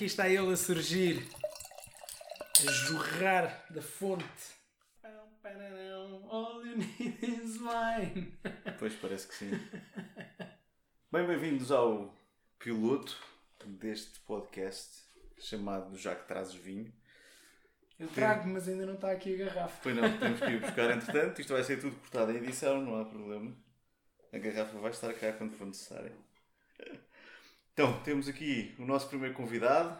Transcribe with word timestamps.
aqui 0.00 0.06
está 0.06 0.26
ele 0.26 0.50
a 0.50 0.56
surgir, 0.56 1.28
a 2.66 2.72
jorrar 2.72 3.66
da 3.68 3.82
fonte. 3.82 4.24
All 6.30 6.64
you 6.64 6.78
need 6.78 7.18
is 7.22 7.58
wine. 7.58 8.32
Pois 8.78 8.94
parece 8.94 9.28
que 9.28 9.34
sim. 9.34 9.50
Bem, 11.12 11.26
bem-vindos 11.26 11.70
ao 11.70 12.16
piloto 12.58 13.14
deste 13.66 14.20
podcast 14.20 15.02
chamado 15.38 15.94
Já 15.98 16.14
que 16.14 16.26
Trazes 16.26 16.54
Vinho. 16.54 16.90
Eu 17.98 18.08
trago, 18.08 18.48
mas 18.48 18.68
ainda 18.68 18.86
não 18.86 18.94
está 18.94 19.10
aqui 19.10 19.34
a 19.34 19.44
garrafa. 19.44 19.80
Pois 19.82 19.94
não, 19.94 20.18
temos 20.18 20.40
que 20.40 20.46
ir 20.46 20.60
buscar 20.62 20.90
entretanto. 20.96 21.42
Isto 21.42 21.52
vai 21.52 21.62
ser 21.62 21.78
tudo 21.78 21.94
cortado 21.96 22.32
em 22.32 22.36
edição, 22.36 22.80
não 22.80 22.98
há 22.98 23.04
problema. 23.04 23.54
A 24.32 24.38
garrafa 24.38 24.78
vai 24.78 24.92
estar 24.92 25.12
cá 25.12 25.34
quando 25.34 25.52
for 25.58 25.66
necessário. 25.66 26.16
Então, 27.72 28.02
temos 28.02 28.28
aqui 28.28 28.74
o 28.78 28.84
nosso 28.84 29.08
primeiro 29.08 29.34
convidado. 29.34 29.98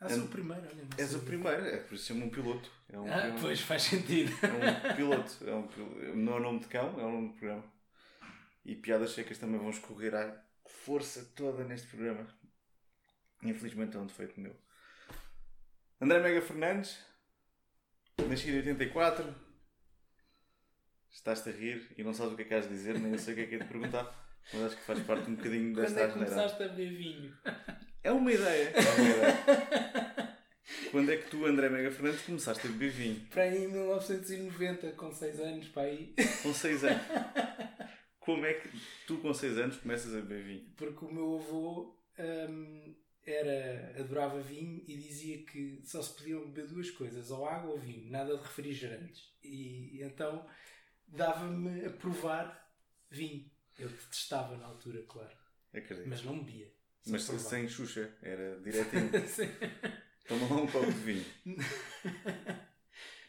Ah, 0.00 0.08
sou 0.08 0.24
o 0.24 0.28
primeiro, 0.28 0.62
olha. 0.64 0.86
És 0.96 1.14
o 1.14 1.20
primeiro, 1.20 1.64
é 1.66 1.78
por 1.78 1.94
isso 1.94 2.06
chama 2.06 2.24
um 2.24 2.30
piloto. 2.30 2.70
É 2.88 2.98
um, 2.98 3.12
Ah, 3.12 3.26
é 3.26 3.32
um- 3.32 3.40
pois 3.40 3.60
faz 3.60 3.82
sentido. 3.82 4.32
é 4.46 4.92
um 4.92 4.96
piloto. 4.96 5.44
É 5.48 5.54
um, 5.54 5.66
pil- 5.66 6.16
não 6.16 6.34
é 6.34 6.36
o 6.36 6.40
nome 6.40 6.60
de 6.60 6.66
cão, 6.68 6.88
é 7.00 7.04
o 7.04 7.10
nome 7.10 7.28
do 7.28 7.34
programa. 7.34 7.64
E 8.64 8.76
piadas 8.76 9.10
secas 9.12 9.38
também 9.38 9.58
vão 9.58 9.70
escorrer 9.70 10.14
à 10.14 10.40
força 10.66 11.24
toda 11.34 11.64
neste 11.64 11.88
programa. 11.88 12.26
Infelizmente 13.42 13.96
é 13.96 14.00
um 14.00 14.06
defeito 14.06 14.38
meu. 14.40 14.54
André 16.00 16.20
Mega 16.20 16.42
Fernandes, 16.42 16.96
nascido 18.28 18.54
em 18.54 18.58
84. 18.58 19.34
Estás-te 21.10 21.48
a 21.48 21.52
rir 21.52 21.92
e 21.96 22.04
não 22.04 22.14
sabes 22.14 22.34
o 22.34 22.36
que 22.36 22.42
é 22.42 22.44
que 22.44 22.54
has 22.54 22.68
de 22.68 22.70
dizer, 22.74 22.98
nem 23.00 23.12
eu 23.12 23.18
sei 23.18 23.32
o 23.32 23.36
que 23.36 23.42
é 23.42 23.46
que 23.46 23.54
é 23.56 23.58
de 23.58 23.64
perguntar. 23.64 24.27
Mas 24.52 24.62
acho 24.62 24.76
que 24.76 24.82
faz 24.82 25.00
parte 25.00 25.30
um 25.30 25.34
bocadinho 25.34 25.74
Quando 25.74 25.82
desta 25.82 26.00
é 26.00 26.06
que 26.06 26.12
começaste 26.14 26.62
a 26.62 26.68
beber 26.68 26.96
vinho? 26.96 27.34
É 28.02 28.12
uma 28.12 28.32
ideia. 28.32 28.72
É 28.74 28.80
uma 28.80 29.08
ideia. 29.10 30.38
Quando 30.90 31.12
é 31.12 31.16
que 31.16 31.30
tu, 31.30 31.44
André 31.44 31.68
Mega 31.68 31.90
Fernandes, 31.90 32.22
começaste 32.22 32.66
a 32.66 32.70
beber 32.70 32.90
vinho? 32.90 33.20
Para 33.30 33.42
aí 33.42 33.64
em 33.64 33.68
1990, 33.68 34.92
com 34.92 35.12
6 35.12 35.40
anos, 35.40 35.68
para 35.68 35.82
aí. 35.82 36.14
Com 36.42 36.52
6 36.54 36.84
anos. 36.84 37.02
Como 38.20 38.44
é 38.44 38.54
que 38.54 38.68
tu, 39.06 39.18
com 39.18 39.32
6 39.32 39.58
anos, 39.58 39.76
começas 39.76 40.14
a 40.14 40.20
beber 40.20 40.44
vinho? 40.44 40.72
Porque 40.76 41.04
o 41.04 41.12
meu 41.12 41.36
avô 41.36 41.96
hum, 42.18 42.94
era, 43.24 43.94
adorava 43.98 44.40
vinho 44.40 44.82
e 44.86 44.96
dizia 44.96 45.44
que 45.44 45.80
só 45.84 46.02
se 46.02 46.14
podiam 46.14 46.46
beber 46.50 46.68
duas 46.68 46.90
coisas, 46.90 47.30
ou 47.30 47.46
água 47.46 47.70
ou 47.70 47.78
vinho, 47.78 48.10
nada 48.10 48.36
de 48.36 48.42
refrigerantes. 48.42 49.34
E, 49.42 50.02
então 50.02 50.46
dava-me 51.06 51.84
a 51.86 51.90
provar 51.90 52.70
vinho. 53.10 53.50
Eu 53.78 53.88
detestava 53.88 54.56
na 54.56 54.66
altura, 54.66 55.02
claro. 55.08 55.36
Acredito. 55.72 56.08
Mas 56.08 56.22
não 56.24 56.38
bebia. 56.38 56.72
Mas 57.06 57.24
provava. 57.24 57.48
sem 57.48 57.68
Xuxa, 57.68 58.16
era 58.20 58.60
direitinho. 58.60 59.10
Sim. 59.28 59.48
Toma 60.26 60.46
lá 60.54 60.62
um 60.62 60.66
copo 60.66 60.86
de 60.86 60.98
vinho. 60.98 61.24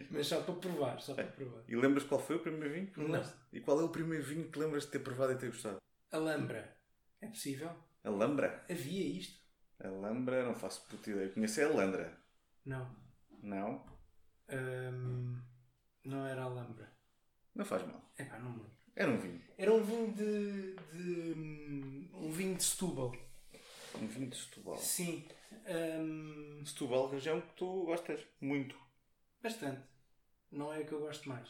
Mas 0.09 0.27
só 0.27 0.41
para 0.41 0.55
provar, 0.55 0.99
só 0.99 1.13
para 1.13 1.27
provar. 1.27 1.63
E 1.67 1.75
lembras 1.75 2.03
qual 2.03 2.19
foi 2.19 2.37
o 2.37 2.39
primeiro 2.39 2.73
vinho 2.73 2.87
que 2.87 2.99
Não. 2.99 3.33
E 3.53 3.59
qual 3.61 3.79
é 3.79 3.83
o 3.83 3.89
primeiro 3.89 4.23
vinho 4.23 4.49
que 4.49 4.59
lembras 4.59 4.85
de 4.85 4.91
ter 4.91 4.99
provado 4.99 5.33
e 5.33 5.37
ter 5.37 5.47
gostado? 5.47 5.77
Alhambra. 6.11 6.75
É 7.21 7.27
possível? 7.27 7.71
Alhambra? 8.03 8.65
Havia 8.69 9.05
isto? 9.05 9.39
Alhambra, 9.79 10.45
não 10.45 10.55
faço 10.55 10.85
puta 10.87 11.09
ideia. 11.09 11.29
Conheci 11.29 11.61
a 11.61 11.67
Alandra. 11.67 12.17
Não. 12.65 12.95
Não? 13.41 13.85
Hum, 14.51 15.41
não 16.03 16.25
era 16.25 16.43
Alhambra. 16.43 16.91
Não 17.55 17.65
faz 17.65 17.83
mal. 17.85 18.11
É 18.17 18.23
pá, 18.25 18.39
não 18.39 18.51
me 18.51 18.57
lembro. 18.57 18.77
Era 18.95 19.11
um 19.11 19.17
vinho. 19.17 19.41
Era 19.59 19.73
um 19.73 19.83
vinho 19.83 20.13
de. 20.13 20.73
de, 20.93 21.33
hum, 21.37 22.09
um 22.13 22.31
vinho 22.31 22.55
de 22.55 22.63
Setúbal. 22.63 23.13
Um 24.01 24.07
vinho 24.07 24.29
de 24.29 24.37
Setúbal. 24.37 24.77
Sim. 24.77 25.27
Hum, 25.67 26.63
Setúbal, 26.65 27.09
região 27.09 27.41
que 27.41 27.53
tu 27.57 27.83
gostas 27.83 28.21
muito. 28.39 28.73
bastante. 29.43 29.81
Não 30.49 30.71
é 30.71 30.79
o 30.79 30.85
que 30.85 30.93
eu 30.93 31.01
gosto 31.01 31.27
mais. 31.27 31.49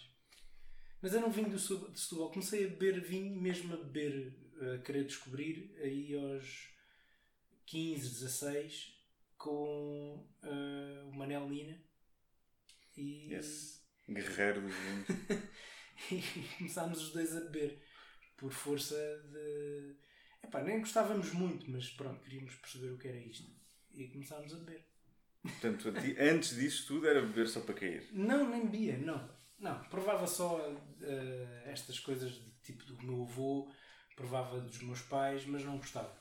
Mas 1.00 1.14
era 1.14 1.24
um 1.24 1.30
vinho 1.30 1.52
de 1.52 1.60
Setúbal. 1.60 2.32
Comecei 2.32 2.66
a 2.66 2.70
beber 2.70 3.00
vinho, 3.00 3.40
mesmo 3.40 3.76
a 3.76 3.78
beber, 3.78 4.36
a 4.60 4.80
querer 4.80 5.06
descobrir, 5.06 5.72
aí 5.80 6.16
aos 6.16 6.68
15, 7.68 8.10
16, 8.10 8.92
com 9.38 10.28
ah, 10.42 11.04
o 11.06 11.12
Manel 11.16 11.48
Nina. 11.48 11.80
E, 12.98 13.32
Esse 13.32 13.84
guerreiro 14.10 14.62
dos 14.62 14.74
vinhos. 14.74 15.08
e 16.12 16.58
começámos 16.58 17.04
os 17.04 17.14
dois 17.14 17.38
a 17.38 17.42
beber. 17.42 17.88
Por 18.40 18.52
força 18.52 18.96
de. 19.32 19.96
Epá, 20.44 20.62
nem 20.64 20.80
gostávamos 20.80 21.32
muito, 21.34 21.70
mas 21.70 21.90
pronto, 21.90 22.22
queríamos 22.24 22.56
perceber 22.56 22.92
o 22.92 22.98
que 22.98 23.08
era 23.08 23.18
isto. 23.18 23.50
E 23.94 24.08
começámos 24.08 24.54
a 24.54 24.58
beber. 24.58 24.86
Portanto, 25.42 25.94
antes 26.20 26.56
disso 26.56 26.88
tudo 26.88 27.08
era 27.08 27.22
beber 27.22 27.48
só 27.48 27.62
para 27.62 27.74
cair. 27.76 28.08
Não, 28.12 28.50
nem 28.50 28.66
bebia, 28.66 28.98
não. 28.98 29.30
Não, 29.60 29.78
provava 29.86 30.26
só 30.26 30.58
eh, 31.02 31.64
estas 31.66 32.00
coisas 32.00 32.32
de 32.32 32.50
tipo 32.64 32.86
do 32.86 33.02
meu 33.04 33.24
avô, 33.24 33.70
provava 34.16 34.60
dos 34.62 34.82
meus 34.82 35.02
pais, 35.02 35.46
mas 35.46 35.64
não 35.66 35.78
gostava. 35.78 36.18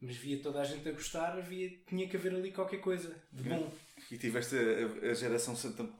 Mas 0.00 0.16
via 0.16 0.42
toda 0.42 0.60
a 0.60 0.64
gente 0.64 0.86
a 0.88 0.92
gostar, 0.92 1.36
havia, 1.38 1.70
tinha 1.86 2.08
que 2.08 2.16
haver 2.16 2.34
ali 2.34 2.52
qualquer 2.52 2.78
coisa 2.80 3.14
de 3.32 3.42
bom. 3.44 3.72
E 4.10 4.16
tiveste 4.18 4.56
a, 4.56 5.06
a- 5.08 5.10
a 5.10 5.14
geração. 5.14 5.54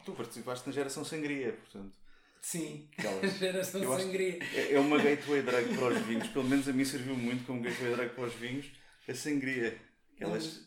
Tu 0.04 0.12
participaste 0.12 0.66
na 0.66 0.72
geração 0.72 1.04
sangria, 1.04 1.52
portanto. 1.52 1.98
Sim, 2.40 2.88
Aquelas- 2.98 3.36
geração 3.38 3.82
Eu 3.82 3.98
sangria. 3.98 4.38
É, 4.54 4.72
é 4.74 4.80
uma 4.80 4.98
gateway 5.02 5.42
drug 5.42 5.74
para 5.76 5.88
os 5.88 5.98
vinhos. 6.06 6.28
Pelo 6.28 6.44
menos 6.48 6.68
a 6.68 6.72
mim 6.72 6.84
serviu 6.84 7.16
muito 7.16 7.44
como 7.46 7.62
gateway 7.62 7.94
drug 7.94 8.14
para 8.14 8.24
os 8.24 8.34
vinhos. 8.34 8.70
A 9.08 9.14
sangria. 9.14 9.78
Aquelas 10.14 10.66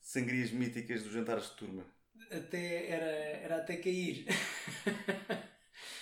sangrias 0.00 0.50
míticas 0.50 1.02
dos 1.02 1.12
jantares 1.12 1.44
de 1.50 1.56
turma. 1.56 1.84
Até 2.30 2.88
era, 2.88 3.04
era 3.06 3.56
até 3.56 3.76
cair. 3.76 4.26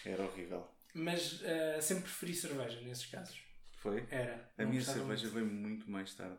Era 0.05 0.25
horrível. 0.25 0.67
Mas 0.95 1.43
eh, 1.45 1.81
sempre 1.81 2.05
preferi 2.05 2.35
cerveja 2.35 2.81
nesses 2.81 3.07
casos. 3.07 3.41
Foi? 3.79 4.07
Era. 4.11 4.51
A 4.59 4.65
minha 4.65 4.83
cerveja 4.83 5.25
muito. 5.29 5.35
veio 5.35 5.47
muito 5.47 5.91
mais 5.91 6.13
tarde. 6.15 6.39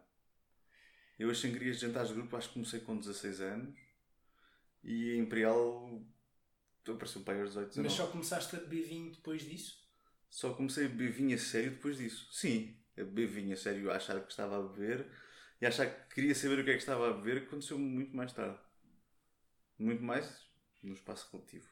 Eu 1.18 1.30
as 1.30 1.38
sangrias 1.40 1.76
de 1.78 1.86
jantares 1.86 2.10
de 2.10 2.16
grupo 2.16 2.36
acho 2.36 2.48
que 2.50 2.54
comecei 2.56 2.80
com 2.82 2.98
16 2.98 3.42
anos. 3.42 3.76
E 4.84 5.12
a 5.12 5.18
Imperial 5.18 6.02
apareceu 6.96 7.22
para 7.22 7.36
aí 7.36 7.42
aos 7.42 7.50
18 7.50 7.68
Mas 7.68 7.78
anos. 7.78 7.94
só 7.94 8.08
começaste 8.08 8.56
a 8.56 8.60
beber 8.60 8.84
vinho 8.84 9.12
depois 9.12 9.42
disso? 9.44 9.80
Só 10.30 10.54
comecei 10.54 10.86
a 10.86 10.90
beber 10.90 11.12
vinho 11.12 11.36
a 11.36 11.40
sério 11.40 11.72
depois 11.72 11.98
disso. 11.98 12.28
Sim, 12.32 12.78
a 12.98 13.04
beber 13.04 13.28
vinho 13.28 13.54
a 13.54 13.58
sério, 13.58 13.92
a 13.92 13.96
achar 13.96 14.20
que 14.22 14.32
estava 14.32 14.58
a 14.58 14.62
beber 14.68 15.08
e 15.62 15.66
achar 15.66 15.88
que 15.88 16.16
queria 16.16 16.34
saber 16.36 16.60
o 16.60 16.64
que 16.64 16.70
é 16.70 16.74
que 16.74 16.80
estava 16.80 17.10
a 17.10 17.14
beber, 17.14 17.44
aconteceu 17.44 17.78
muito 17.78 18.16
mais 18.16 18.32
tarde. 18.32 18.58
Muito 19.78 20.04
mais 20.04 20.48
no 20.84 20.94
espaço 20.94 21.30
relativo. 21.32 21.68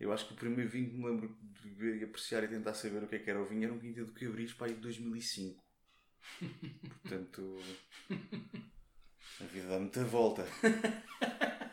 Eu 0.00 0.12
acho 0.12 0.26
que 0.26 0.32
o 0.32 0.36
primeiro 0.36 0.68
vinho 0.68 0.90
que 0.90 0.96
me 0.96 1.06
lembro 1.06 1.28
de 1.40 1.68
beber 1.68 2.00
e 2.00 2.04
apreciar 2.04 2.42
e 2.42 2.48
tentar 2.48 2.74
saber 2.74 3.04
o 3.04 3.06
que 3.06 3.14
é 3.16 3.18
que 3.20 3.30
era 3.30 3.40
o 3.40 3.46
vinho 3.46 3.64
era 3.64 3.72
um 3.72 3.78
Quinta 3.78 4.04
do 4.04 4.12
Cabris 4.12 4.52
para 4.52 4.66
aí 4.66 4.74
de 4.74 4.80
2005. 4.80 5.62
Portanto, 7.02 7.56
a 9.40 9.44
vida 9.44 9.68
dá 9.68 9.78
muita 9.78 10.04
volta. 10.04 10.44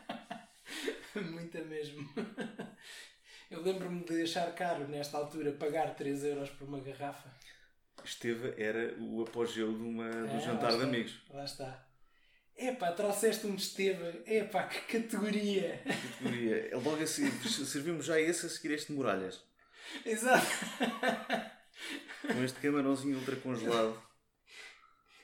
Muita 1.22 1.62
mesmo. 1.64 2.08
Eu 3.50 3.62
lembro-me 3.62 4.04
de 4.04 4.22
achar 4.22 4.54
caro, 4.54 4.86
nesta 4.86 5.16
altura, 5.18 5.52
pagar 5.52 5.94
3 5.96 6.24
euros 6.24 6.50
por 6.50 6.68
uma 6.68 6.78
garrafa. 6.80 7.28
Esteve 8.04 8.54
era 8.56 8.94
o 8.98 9.22
apogeu 9.22 9.72
de 9.76 9.82
uma, 9.82 10.08
do 10.08 10.36
Ah, 10.36 10.38
jantar 10.38 10.76
de 10.76 10.84
amigos. 10.84 11.20
Lá 11.30 11.44
está. 11.44 11.86
Epá, 12.56 12.92
trouxeste 12.92 13.46
um 13.46 13.54
Esteve. 13.56 14.22
Epá, 14.26 14.64
que 14.64 14.80
categoria. 15.00 15.82
categoria. 15.84 16.70
Logo 16.78 17.02
assim, 17.02 17.28
servimos 17.42 18.04
já 18.06 18.20
esse 18.20 18.46
a 18.46 18.48
seguir 18.48 18.72
este 18.74 18.88
de 18.88 18.92
Muralhas. 18.92 19.42
Exato. 20.04 20.46
Com 22.26 22.44
este 22.44 22.60
camarãozinho 22.60 23.18
ultra 23.18 23.34
congelado. 23.36 24.00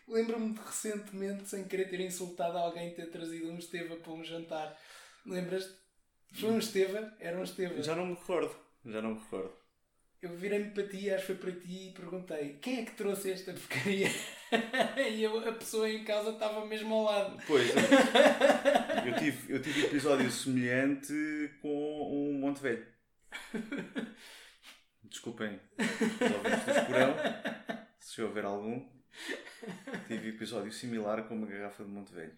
Lembro-me 0.08 0.54
de 0.54 0.60
recentemente, 0.60 1.48
sem 1.48 1.64
querer 1.64 1.88
ter 1.88 2.00
insultado 2.00 2.58
alguém, 2.58 2.94
ter 2.94 3.06
trazido 3.10 3.50
um 3.50 3.58
Esteve 3.58 3.96
para 3.96 4.12
um 4.12 4.24
jantar. 4.24 4.76
Lembras-te? 5.24 5.85
Foi 6.36 6.50
um 6.50 6.58
Esteve? 6.58 6.98
Era 7.18 7.38
um 7.38 7.42
Esteve. 7.42 7.82
Já 7.82 7.96
não 7.96 8.06
me 8.06 8.14
recordo. 8.14 8.54
Já 8.84 9.00
não 9.00 9.14
me 9.14 9.20
recordo. 9.20 9.52
Eu 10.20 10.30
virei-me 10.30 10.70
para 10.70 10.86
ti, 10.86 11.10
acho 11.10 11.26
que 11.26 11.34
foi 11.34 11.36
para 11.36 11.60
ti, 11.60 11.88
e 11.88 11.92
perguntei: 11.92 12.58
quem 12.60 12.80
é 12.80 12.84
que 12.84 12.92
trouxe 12.92 13.30
esta 13.30 13.52
porcaria? 13.52 14.08
e 15.10 15.22
eu, 15.22 15.48
a 15.48 15.52
pessoa 15.52 15.88
em 15.88 16.04
causa 16.04 16.30
estava 16.30 16.64
mesmo 16.66 16.94
ao 16.94 17.04
lado. 17.04 17.42
Pois, 17.46 17.68
eu 19.06 19.16
tive, 19.18 19.52
eu 19.52 19.62
tive 19.62 19.86
episódio 19.86 20.30
semelhante 20.30 21.14
com 21.60 22.30
um 22.30 22.38
Monte 22.38 22.60
Velho. 22.60 22.86
Desculpem 25.04 25.60
ouvintes 25.78 26.64
do 26.64 27.96
se 27.98 28.22
houver 28.22 28.44
algum. 28.44 28.88
Tive 30.08 30.30
episódio 30.30 30.72
similar 30.72 31.24
com 31.28 31.34
uma 31.34 31.46
garrafa 31.46 31.84
de 31.84 31.90
Monte 31.90 32.12
Velho. 32.12 32.36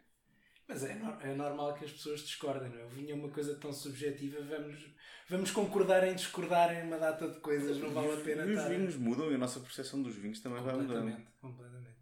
Mas 0.68 0.84
é, 0.84 1.00
é 1.22 1.34
normal 1.34 1.74
que 1.74 1.86
as 1.86 1.92
pessoas 1.92 2.20
discordem, 2.20 2.68
não 2.68 2.78
é? 2.78 2.84
O 2.84 2.90
vinho 2.90 3.12
é 3.12 3.14
uma 3.14 3.30
coisa 3.30 3.54
tão 3.56 3.72
subjetiva, 3.72 4.42
vamos, 4.42 4.84
vamos 5.26 5.50
concordar 5.50 6.06
em 6.06 6.14
discordar 6.14 6.74
em 6.74 6.86
uma 6.86 6.98
data 6.98 7.26
de 7.26 7.40
coisas, 7.40 7.78
não 7.78 7.90
vale 7.90 8.12
a 8.12 8.22
pena 8.22 8.42
E 8.44 8.52
os 8.52 8.58
estar... 8.58 8.68
vinhos 8.68 8.94
mudam 8.96 9.30
e 9.32 9.34
a 9.34 9.38
nossa 9.38 9.60
percepção 9.60 10.02
dos 10.02 10.14
vinhos 10.14 10.40
também 10.40 10.62
vai 10.62 10.74
mudando. 10.74 11.10
Completamente, 11.10 11.32
completamente. 11.40 11.98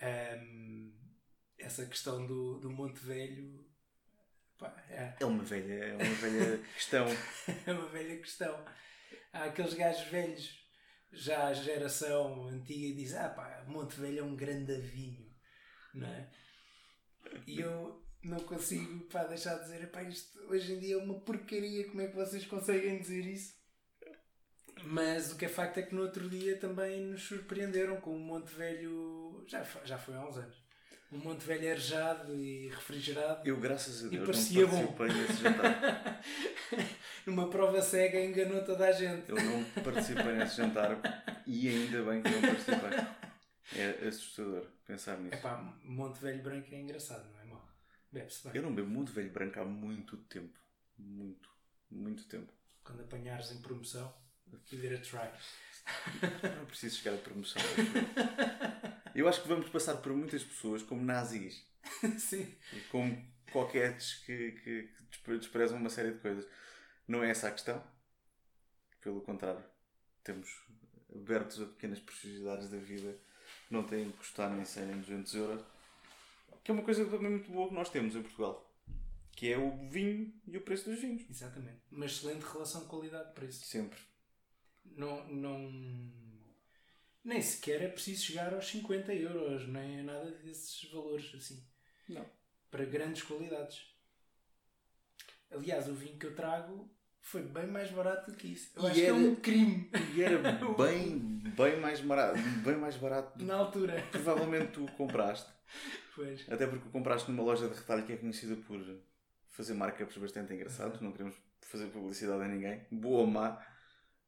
Ahm, 0.00 0.92
essa 1.58 1.84
questão 1.84 2.26
do, 2.26 2.58
do 2.60 2.70
Monte 2.70 2.98
Velho 3.04 3.66
pá, 4.58 4.74
é, 4.88 5.14
É 5.20 5.24
uma 5.26 5.44
velha, 5.44 5.72
é 5.74 5.94
uma 5.96 6.14
velha 6.14 6.58
questão. 6.74 7.06
é 7.66 7.72
uma 7.72 7.88
velha 7.88 8.16
questão. 8.16 8.64
Há 9.34 9.44
aqueles 9.44 9.74
gajos 9.74 10.08
velhos, 10.08 10.66
já 11.12 11.48
a 11.48 11.52
geração 11.52 12.48
antiga, 12.48 12.94
diz: 12.96 13.14
Ah, 13.14 13.28
pá, 13.28 13.64
Monte 13.68 14.00
Velho 14.00 14.20
é 14.20 14.22
um 14.22 14.34
grande 14.34 14.80
vinho, 14.80 15.30
não 15.92 16.06
é? 16.08 16.30
E 17.46 17.60
eu 17.60 18.02
não 18.22 18.38
consigo 18.40 19.04
pá, 19.06 19.24
deixar 19.24 19.54
de 19.56 19.64
dizer: 19.64 19.90
pá, 19.90 20.02
isto 20.02 20.38
hoje 20.48 20.72
em 20.72 20.78
dia 20.78 20.94
é 20.94 20.98
uma 20.98 21.20
porcaria, 21.20 21.86
como 21.88 22.00
é 22.00 22.08
que 22.08 22.16
vocês 22.16 22.44
conseguem 22.46 22.98
dizer 23.00 23.24
isso? 23.26 23.54
Mas 24.84 25.32
o 25.32 25.36
que 25.36 25.46
é 25.46 25.48
facto 25.48 25.78
é 25.78 25.82
que 25.82 25.94
no 25.94 26.02
outro 26.02 26.28
dia 26.28 26.56
também 26.58 27.00
nos 27.00 27.22
surpreenderam 27.22 27.96
com 28.00 28.14
o 28.14 28.18
Monte 28.20 28.54
Velho, 28.54 29.44
já, 29.48 29.64
foi- 29.64 29.86
já 29.86 29.96
foi 29.98 30.14
há 30.14 30.20
uns 30.28 30.36
anos, 30.36 30.56
um 31.10 31.18
Monte 31.18 31.44
Velho 31.46 31.70
arejado 31.70 32.34
e 32.38 32.68
refrigerado. 32.68 33.48
Eu, 33.48 33.58
graças 33.58 34.04
a 34.04 34.06
E 34.08 34.10
Deus, 34.10 34.24
parecia 34.26 34.66
não 34.66 34.68
bom. 34.86 34.92
participei 34.92 35.22
nesse 35.28 35.42
jantar. 35.42 36.22
Numa 37.26 37.48
prova 37.50 37.80
cega 37.82 38.20
enganou 38.22 38.62
toda 38.64 38.86
a 38.86 38.92
gente. 38.92 39.28
Eu 39.30 39.36
não 39.36 39.64
participei 39.82 40.32
nesse 40.34 40.56
jantar 40.58 41.00
e 41.46 41.68
ainda 41.68 42.02
bem 42.04 42.22
que 42.22 42.30
não 42.30 42.40
participei. 42.42 43.25
É 43.74 44.06
assustador 44.08 44.66
pensar 44.86 45.18
nisso. 45.18 45.34
Epá, 45.34 45.56
Monte 45.82 46.20
Velho 46.20 46.42
Branco 46.42 46.72
é 46.74 46.80
engraçado, 46.80 47.28
não 47.32 47.40
é 47.40 47.44
mau? 47.44 47.68
Bebe-se 48.12 48.44
bem. 48.44 48.56
Eu 48.56 48.62
não 48.62 48.74
bebo 48.74 48.88
muito 48.88 49.12
velho 49.12 49.30
branco 49.30 49.60
há 49.60 49.64
muito 49.64 50.16
tempo. 50.16 50.58
Muito, 50.96 51.50
muito 51.90 52.24
tempo. 52.28 52.52
Quando 52.84 53.02
apanhares 53.02 53.50
em 53.50 53.60
promoção, 53.60 54.14
it 54.52 54.94
a 54.94 55.32
Não 56.56 56.62
é 56.62 56.64
preciso 56.66 56.98
chegar 56.98 57.14
à 57.14 57.18
promoção. 57.18 57.60
eu. 59.14 59.28
Acho 59.28 59.42
que 59.42 59.48
vamos 59.48 59.68
passar 59.68 59.96
por 59.96 60.12
muitas 60.12 60.44
pessoas 60.44 60.82
como 60.82 61.04
nazis. 61.04 61.66
try. 62.00 62.10
Sim. 62.18 62.56
E 62.72 62.80
como 62.90 63.36
coquetes 63.52 64.14
que, 64.24 64.52
que, 64.52 64.82
que 64.84 65.02
despre- 65.10 65.38
desprezam 65.38 65.78
uma 65.78 65.90
série 65.90 66.12
de 66.12 66.20
coisas. 66.20 66.46
Não 67.06 67.22
é 67.22 67.30
essa 67.30 67.48
a 67.48 67.52
questão. 67.52 67.84
Pelo 69.00 69.20
contrário, 69.20 69.62
temos 70.24 70.48
abertos 71.14 71.60
a 71.60 71.66
pequenas 71.66 72.00
preciosidades 72.00 72.68
da 72.68 72.78
vida 72.78 73.16
não 73.70 73.82
têm 73.82 74.10
que 74.10 74.18
custar 74.18 74.50
nem 74.50 74.64
100 74.64 74.86
nem 74.86 75.00
200 75.00 75.34
euros. 75.34 75.64
Que 76.62 76.70
é 76.70 76.74
uma 76.74 76.82
coisa 76.82 77.04
também 77.04 77.30
muito 77.30 77.50
boa 77.50 77.68
que 77.68 77.74
nós 77.74 77.90
temos 77.90 78.16
em 78.16 78.22
Portugal. 78.22 78.68
Que 79.32 79.52
é 79.52 79.58
o 79.58 79.88
vinho 79.88 80.32
e 80.46 80.56
o 80.56 80.60
preço 80.62 80.90
dos 80.90 81.00
vinhos. 81.00 81.28
Exatamente. 81.28 81.80
Uma 81.90 82.06
excelente 82.06 82.42
relação 82.42 82.86
qualidade-preço. 82.86 83.64
Sempre. 83.64 83.98
Não, 84.84 85.26
não. 85.28 85.70
Nem 87.22 87.42
sequer 87.42 87.82
é 87.82 87.88
preciso 87.88 88.24
chegar 88.24 88.54
aos 88.54 88.66
50 88.66 89.12
euros, 89.14 89.68
nem 89.68 89.98
é 89.98 90.02
nada 90.02 90.30
desses 90.30 90.90
valores 90.90 91.34
assim. 91.34 91.64
Não. 92.08 92.24
Para 92.70 92.84
grandes 92.84 93.22
qualidades. 93.22 93.94
Aliás, 95.50 95.88
o 95.88 95.94
vinho 95.94 96.18
que 96.18 96.26
eu 96.26 96.34
trago 96.34 96.90
foi 97.28 97.42
bem 97.42 97.66
mais 97.66 97.90
barato 97.90 98.30
do 98.30 98.36
que 98.36 98.48
isso. 98.52 98.70
Eu 98.76 98.82
E 98.84 98.86
acho 98.86 98.94
que 98.94 99.00
é 99.00 99.04
era- 99.06 99.14
um 99.14 99.34
crime 99.36 99.90
E 100.14 100.22
era 100.22 100.38
bem, 100.78 101.18
bem, 101.56 101.80
mais 101.80 102.00
barato, 102.00 102.38
bem 102.64 102.76
mais 102.76 102.96
barato 102.96 103.36
do 103.38 103.44
na 103.44 103.54
altura. 103.56 104.00
que 104.02 104.10
provavelmente 104.10 104.72
tu 104.72 104.86
compraste. 104.92 105.50
Pois. 106.14 106.46
Até 106.50 106.66
porque 106.66 106.86
o 106.88 106.90
compraste 106.90 107.30
numa 107.30 107.42
loja 107.42 107.68
de 107.68 107.74
retalho 107.74 108.04
que 108.06 108.12
é 108.12 108.16
conhecida 108.16 108.54
por 108.56 108.80
fazer 109.48 109.74
markups 109.74 110.16
bastante 110.18 110.54
engraçados. 110.54 111.00
Não 111.00 111.10
queremos 111.12 111.34
fazer 111.62 111.86
publicidade 111.88 112.42
a 112.42 112.48
ninguém, 112.48 112.86
boa 112.92 113.20
ou 113.22 113.26
má. 113.26 113.60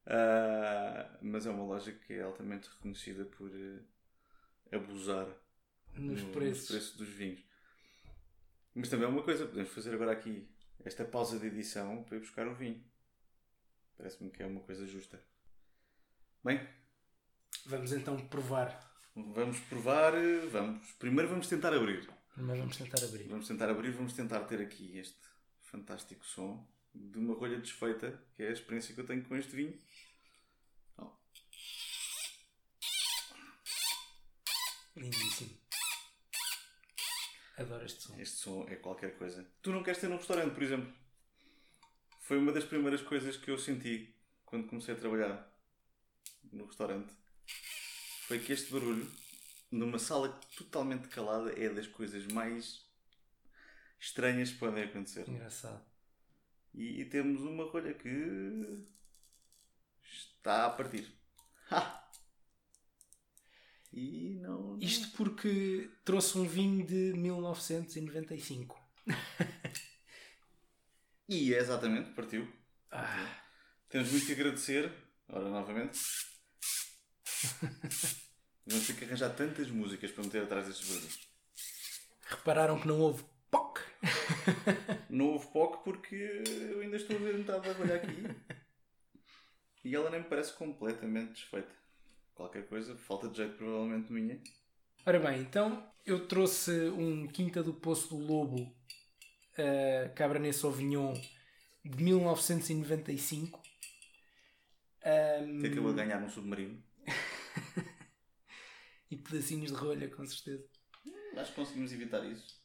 Ah, 0.07 1.19
mas 1.23 1.47
é 1.47 1.51
uma 1.51 1.65
loja 1.65 1.93
que 1.93 2.15
é 2.15 2.23
altamente 2.23 2.69
reconhecida 2.69 3.25
por 3.27 3.51
eh, 3.55 4.77
abusar 4.77 5.27
Nos 5.95 6.23
no- 6.23 6.33
preços. 6.33 6.97
dos 6.97 7.09
vinhos. 7.09 7.41
Mas 8.75 8.89
também 8.89 9.07
é 9.07 9.09
uma 9.09 9.23
coisa, 9.23 9.47
podemos 9.47 9.71
fazer 9.71 9.95
agora 9.95 10.13
aqui 10.13 10.49
esta 10.85 11.05
pausa 11.05 11.39
de 11.39 11.47
edição 11.47 12.03
para 12.05 12.17
ir 12.17 12.21
buscar 12.21 12.47
o 12.49 12.55
vinho. 12.55 12.83
Parece-me 13.97 14.31
que 14.31 14.43
é 14.43 14.47
uma 14.47 14.61
coisa 14.61 14.87
justa. 14.87 15.21
Bem, 16.45 16.67
Vamos 17.67 17.93
então 17.93 18.17
provar. 18.29 18.69
vamos 19.15 19.59
provar. 19.61 20.13
Vamos. 20.51 20.93
Primeiro 20.93 21.29
vamos 21.29 21.49
tentar 21.49 21.75
abrir. 21.75 22.09
Mas 22.37 22.59
vamos 22.59 22.77
tentar 22.77 23.03
abrir. 23.05 23.25
Vamos 23.29 23.49
tentar 23.49 23.69
abrir, 23.69 23.91
vamos 23.91 24.13
tentar 24.13 24.41
ter 24.45 24.61
aqui 24.63 24.97
este 24.97 25.19
fantástico 25.63 26.25
som 26.25 26.65
de 26.95 27.19
uma 27.19 27.35
rolha 27.35 27.59
desfeita, 27.59 28.19
que 28.35 28.43
é 28.45 28.49
a 28.49 28.53
experiência 28.53 28.95
que 28.95 29.01
eu 29.01 29.07
tenho 29.07 29.25
com 29.25 29.37
este 29.37 29.55
vinho. 29.55 29.77
Oh, 30.97 31.11
Lindíssimo. 34.97 35.51
Adoro 37.59 37.85
este 37.85 38.03
som. 38.03 38.21
este 38.21 38.37
som 38.37 38.67
é 38.69 38.77
qualquer 38.77 39.19
coisa. 39.19 39.45
Tu 39.61 39.73
não 39.73 39.83
queres 39.83 40.01
ter 40.01 40.09
num 40.09 40.17
restaurante, 40.17 40.55
por 40.55 40.63
exemplo? 40.63 40.93
Foi 42.21 42.39
uma 42.39 42.53
das 42.53 42.65
primeiras 42.65 43.03
coisas 43.03 43.37
que 43.37 43.51
eu 43.51 43.59
senti 43.59 44.15
quando 44.45 44.69
comecei 44.69 44.95
a 44.95 44.97
trabalhar 44.97 45.53
no 46.53 46.67
restaurante. 46.67 47.13
Foi 48.27 48.39
que 48.39 48.53
este 48.53 48.71
barulho, 48.71 49.11
numa 49.71 49.99
sala 49.99 50.29
totalmente 50.57 51.09
calada, 51.09 51.53
é 51.59 51.69
das 51.69 51.87
coisas 51.87 52.27
mais 52.27 52.87
estranhas 53.99 54.51
que 54.53 54.59
podem 54.59 54.85
acontecer. 54.85 55.29
Engraçado. 55.29 55.85
E, 56.75 57.01
e 57.01 57.05
temos 57.07 57.43
uma 57.43 57.65
rolha 57.65 57.93
que 57.95 58.87
está 60.03 60.67
a 60.67 60.71
partir. 60.71 61.13
Ha! 61.71 62.08
E 63.93 64.39
não. 64.41 64.77
não- 64.77 64.79
Isto 64.81 65.17
porque 65.17 65.91
trouxe 66.05 66.39
um 66.39 66.47
vinho 66.47 66.87
de 66.87 67.13
1995. 67.15 68.79
E 71.29 71.53
é 71.53 71.59
exatamente, 71.59 72.11
partiu. 72.15 72.51
Ah, 72.91 73.43
Temos 73.91 74.11
muito 74.11 74.25
que 74.27 74.33
agradecer. 74.33 74.91
Ora, 75.29 75.49
novamente. 75.51 75.99
Vamos 78.67 78.87
ter 78.87 78.97
que 78.97 79.05
arranjar 79.05 79.35
tantas 79.35 79.71
músicas 79.71 80.11
para 80.11 80.25
meter 80.25 80.43
atrás 80.45 80.67
destes 80.67 80.89
barulhos. 80.89 81.19
repararam 82.29 82.81
que 82.81 82.87
não 82.89 82.99
houve 83.01 83.25
POC? 83.51 83.81
Não 85.11 85.27
houve 85.33 85.47
POC 85.53 85.85
porque 85.85 86.15
eu 86.15 86.81
ainda 86.81 86.97
estou 86.97 87.17
a 87.17 87.19
ver 87.19 87.37
metade 87.39 87.67
da 87.67 87.73
rolha 87.75 87.97
aqui. 87.97 88.23
E 89.85 89.95
ela 89.95 90.11
nem 90.11 90.21
me 90.21 90.29
parece 90.29 90.53
completamente 90.55 91.33
desfeita. 91.33 91.75
Qualquer 92.39 92.69
coisa, 92.69 92.97
falta 92.97 93.29
de 93.29 93.39
jeito 93.39 93.57
provavelmente 93.57 94.13
minha. 94.13 94.41
Ora 95.05 95.19
bem, 95.19 95.41
então 95.41 95.85
eu 96.07 96.29
trouxe 96.29 96.71
um 96.91 97.27
Quinta 97.27 97.65
do 97.65 97.75
Poço 97.75 98.11
do 98.11 98.17
Lobo 98.17 98.63
uh, 98.63 100.15
Cabernet 100.15 100.57
Sauvignon 100.57 101.15
de 101.85 102.01
1995. 102.01 103.61
Um, 105.05 105.61
Que 105.63 105.67
acabou 105.67 105.91
a 105.91 105.95
ganhar 105.95 106.21
num 106.21 106.31
submarino. 106.31 106.81
e 109.11 109.17
pedacinhos 109.17 109.73
de 109.73 109.77
rolha, 109.77 110.09
com 110.09 110.25
certeza. 110.25 110.65
Acho 111.37 111.51
que 111.51 111.57
conseguimos 111.57 111.93
evitar 111.93 112.25
isso. 112.25 112.57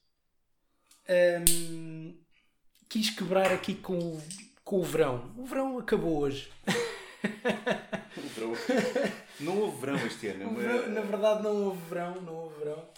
Um, 1.50 2.16
quis 2.88 3.10
quebrar 3.10 3.52
aqui 3.52 3.74
com 3.74 3.98
o, 3.98 4.24
com 4.64 4.82
o 4.82 4.84
verão. 4.84 5.34
O 5.36 5.48
verão 5.48 5.80
acabou 5.80 6.20
hoje. 6.20 6.52
O 8.16 8.22
verão. 8.22 8.54
Não 9.40 9.58
houve 9.58 9.80
verão 9.80 9.96
este 10.06 10.28
ano. 10.28 10.52
Mas- 10.54 10.90
na 10.94 11.02
verdade, 11.02 11.44
não 11.44 11.56
houve 11.66 11.82
verão. 11.90 12.22
Não 12.22 12.34
houve 12.36 12.60
verão. 12.60 12.90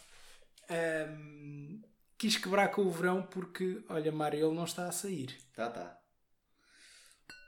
Um, 0.70 1.82
quis 2.18 2.38
quebrar 2.38 2.70
com 2.70 2.82
o 2.84 2.92
verão 2.92 3.22
porque, 3.24 3.84
olha, 3.90 4.12
Mário, 4.12 4.46
ele 4.48 4.56
não 4.56 4.64
está 4.66 4.88
a 4.88 4.92
sair. 4.92 5.36
Tá, 5.56 5.70
tá. 5.70 5.98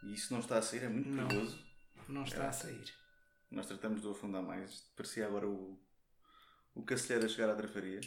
E 0.03 0.13
isso 0.13 0.31
não 0.33 0.39
está 0.39 0.57
a 0.57 0.61
sair, 0.61 0.83
é 0.83 0.89
muito 0.89 1.09
Não. 1.09 1.27
perigoso. 1.27 1.59
Não 2.07 2.23
está 2.23 2.47
a 2.47 2.51
sair. 2.51 2.93
Nós 3.51 3.65
tratamos 3.65 4.01
de 4.01 4.07
o 4.07 4.11
afundar 4.11 4.41
mais. 4.43 4.83
Parecia 4.95 5.25
agora 5.25 5.47
o, 5.47 5.79
o 6.75 6.83
Cacilheiro 6.83 7.25
a 7.25 7.29
chegar 7.29 7.49
à 7.49 7.53
drafaria. 7.55 7.99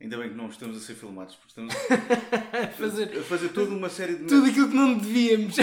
Ainda 0.00 0.16
bem 0.16 0.28
que 0.30 0.34
não 0.36 0.48
estamos 0.48 0.76
a 0.76 0.80
ser 0.80 0.94
filmados, 0.94 1.34
porque 1.36 1.48
estamos 1.48 1.74
Fazer 2.78 3.18
a 3.18 3.22
fazer 3.24 3.48
toda 3.50 3.74
uma 3.74 3.88
série 3.88 4.16
de 4.16 4.26
tudo 4.26 4.48
aquilo 4.48 4.68
que 4.68 4.74
não 4.76 4.96
devíamos. 4.96 5.56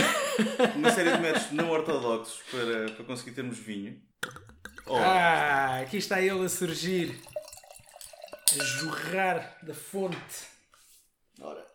Uma 0.75 0.91
série 0.91 1.11
de 1.11 1.19
métodos 1.19 1.51
não 1.51 1.69
ortodoxos 1.69 2.41
para, 2.51 2.91
para 2.91 3.05
conseguir 3.05 3.31
termos 3.31 3.57
vinho. 3.57 4.01
Oh, 4.87 4.95
Ah, 4.97 5.79
aqui 5.81 5.97
está 5.97 6.21
ele 6.21 6.45
a 6.45 6.49
surgir. 6.49 7.19
A 8.59 8.63
jorrar 8.63 9.57
da 9.63 9.73
fonte. 9.73 10.45
Ora. 11.41 11.65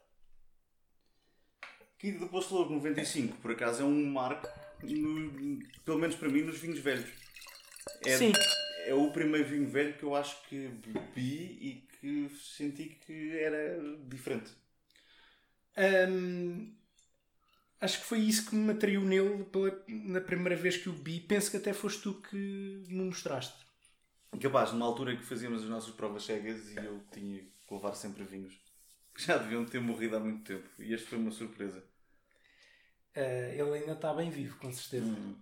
Quinta 1.99 2.19
do 2.21 2.29
Poço 2.29 2.55
Lobo 2.55 2.73
95, 2.75 3.37
por 3.38 3.50
acaso, 3.52 3.83
é 3.83 3.85
um 3.85 4.07
marco, 4.07 4.49
no- 4.83 5.59
pelo 5.85 5.99
menos 5.99 6.17
para 6.17 6.29
mim, 6.31 6.43
nos 6.43 6.59
vinhos 6.59 6.79
velhos. 6.79 7.11
É, 8.07 8.17
Sim. 8.17 8.33
é 8.87 8.95
o 8.95 9.11
primeiro 9.12 9.47
vinho 9.49 9.69
velho 9.69 9.93
que 9.99 10.02
eu 10.05 10.14
acho 10.14 10.43
que 10.49 10.69
bebi 10.69 11.59
e 11.61 11.88
que 12.00 12.31
senti 12.57 12.85
que 13.05 13.38
era 13.38 13.79
diferente. 14.09 14.50
Hum, 16.09 16.75
acho 17.80 18.00
que 18.00 18.04
foi 18.04 18.18
isso 18.20 18.49
que 18.49 18.54
me 18.54 18.72
atraiu 18.72 19.02
nele 19.02 19.44
pela, 19.44 19.84
na 19.88 20.20
primeira 20.20 20.56
vez 20.56 20.76
que 20.76 20.88
o 20.88 20.92
vi. 20.92 21.20
Penso 21.20 21.50
que 21.50 21.56
até 21.56 21.72
foste 21.72 22.02
tu 22.02 22.14
que 22.14 22.37
me 22.37 23.04
mostraste. 23.04 23.66
Capaz, 24.40 24.72
numa 24.72 24.87
altura 24.87 25.12
em 25.12 25.16
que 25.16 25.25
fazíamos 25.25 25.62
as 25.62 25.68
nossas 25.68 25.92
provas 25.92 26.25
cegas 26.25 26.70
e 26.70 26.76
eu 26.76 27.02
tinha 27.12 27.40
que 27.40 27.75
levar 27.75 27.94
sempre 27.94 28.25
vinhos. 28.25 28.54
Já 29.16 29.37
deviam 29.37 29.64
ter 29.64 29.80
morrido 29.80 30.16
há 30.16 30.20
muito 30.20 30.44
tempo. 30.44 30.68
E 30.78 30.94
este 30.94 31.08
foi 31.08 31.18
uma 31.18 31.30
surpresa. 31.30 31.82
Eh, 33.14 33.56
ele 33.58 33.78
ainda 33.78 33.92
está 33.92 34.14
bem 34.14 34.30
vivo, 34.30 34.56
com 34.58 34.72
certeza. 34.72 35.06
Hum. 35.06 35.37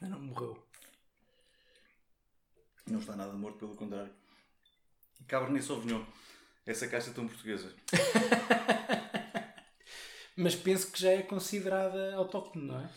Ainda 0.00 0.16
não 0.16 0.22
morreu. 0.24 0.66
Não 2.86 2.98
está 2.98 3.14
nada 3.14 3.32
morto, 3.34 3.58
pelo 3.58 3.76
contrário. 3.76 4.12
Cabernet 5.28 5.64
Sauvignon. 5.64 6.04
Essa 6.66 6.88
caixa 6.88 7.12
tão 7.12 7.28
portuguesa. 7.28 7.72
Mas 10.40 10.54
penso 10.54 10.90
que 10.90 11.00
já 11.00 11.10
é 11.10 11.22
considerada 11.22 12.14
autóctone, 12.14 12.66
não 12.66 12.80
é? 12.80 12.90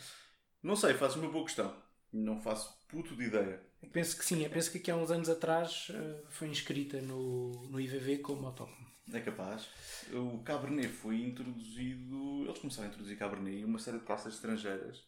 Não 0.62 0.76
sei, 0.76 0.94
fazes 0.94 1.18
uma 1.18 1.30
boa 1.30 1.44
questão. 1.46 1.76
Não 2.12 2.40
faço 2.40 2.74
puto 2.88 3.16
de 3.16 3.26
ideia. 3.26 3.62
Penso 3.92 4.18
que 4.18 4.24
sim. 4.24 4.44
Eu 4.44 4.50
penso 4.50 4.72
que 4.72 4.78
aqui 4.78 4.90
há 4.92 4.96
uns 4.96 5.12
anos 5.12 5.30
atrás 5.30 5.88
eh, 5.90 6.24
foi 6.30 6.48
inscrita 6.48 7.02
no, 7.02 7.52
no 7.68 7.82
IVV 7.82 8.20
como 8.20 8.46
autóctone. 8.46 8.88
É 9.12 9.20
capaz. 9.20 9.68
O 10.14 10.42
Cabernet 10.44 10.88
foi 10.88 11.22
introduzido. 11.22 12.46
Eles 12.46 12.60
começaram 12.60 12.88
a 12.88 12.92
introduzir 12.92 13.18
Cabernet 13.18 13.58
em 13.58 13.66
uma 13.66 13.80
série 13.80 14.00
de 14.00 14.06
caças 14.06 14.36
estrangeiras 14.36 15.04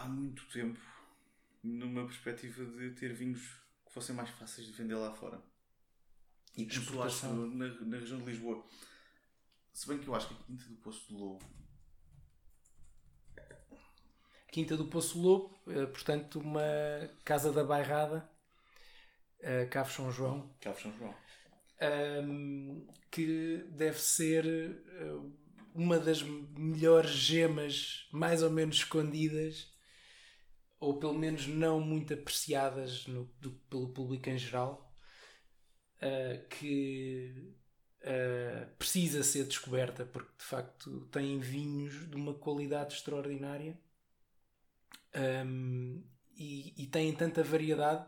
há 0.00 0.06
muito 0.06 0.44
tempo, 0.46 0.80
numa 1.62 2.04
perspectiva 2.06 2.64
de 2.64 2.90
ter 2.92 3.12
vinhos 3.12 3.42
que 3.86 3.92
fossem 3.92 4.14
mais 4.14 4.30
fáceis 4.30 4.66
de 4.66 4.72
vender 4.72 4.94
lá 4.94 5.12
fora. 5.12 5.40
E 6.56 6.64
Exportação. 6.64 7.46
na, 7.48 7.68
na 7.68 7.98
região 7.98 8.18
de 8.18 8.24
Lisboa. 8.24 8.64
Se 9.72 9.88
bem 9.88 9.98
que 9.98 10.08
eu 10.08 10.14
acho 10.14 10.28
que 10.28 10.34
a 10.34 10.46
Quinta 10.46 10.64
do 10.68 10.76
Poço 10.76 11.08
do 11.08 11.18
Lobo. 11.18 11.44
Quinta 14.52 14.76
do 14.76 14.86
Poço 14.88 15.20
Lobo, 15.20 15.58
eh, 15.68 15.86
portanto, 15.86 16.40
uma 16.40 16.60
casa 17.24 17.52
da 17.52 17.62
bairrada, 17.62 18.28
eh, 19.40 19.66
Cave 19.66 19.92
São 19.92 20.10
João, 20.10 20.52
Cabo 20.60 20.78
São 20.80 20.92
João. 20.98 21.14
que 23.10 23.64
deve 23.70 23.98
ser 23.98 24.44
eh, 24.46 25.12
uma 25.74 25.98
das 25.98 26.22
melhores 26.22 27.10
gemas 27.12 28.08
mais 28.12 28.42
ou 28.42 28.50
menos 28.50 28.76
escondidas 28.76 29.72
ou 30.78 30.98
pelo 30.98 31.14
menos 31.14 31.46
não 31.46 31.80
muito 31.80 32.12
apreciadas 32.14 33.06
no- 33.06 33.26
do- 33.40 33.52
pelo 33.70 33.92
público 33.92 34.28
em 34.28 34.36
geral 34.38 34.90
que 36.48 37.54
eh, 38.02 38.66
precisa 38.78 39.22
ser 39.22 39.44
descoberta 39.44 40.04
porque 40.06 40.32
de 40.38 40.44
facto 40.44 41.06
tem 41.12 41.38
vinhos 41.38 42.08
de 42.08 42.16
uma 42.16 42.34
qualidade 42.34 42.94
extraordinária 42.94 43.78
Ahm, 45.12 46.02
e, 46.36 46.84
e 46.84 46.86
têm 46.86 47.12
tanta 47.12 47.42
variedade 47.42 48.06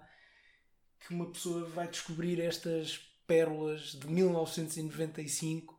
que 1.01 1.13
uma 1.13 1.31
pessoa 1.33 1.65
vai 1.69 1.89
descobrir 1.89 2.41
estas 2.41 2.99
pérolas 3.27 3.93
de 3.93 4.07
1995 4.07 5.79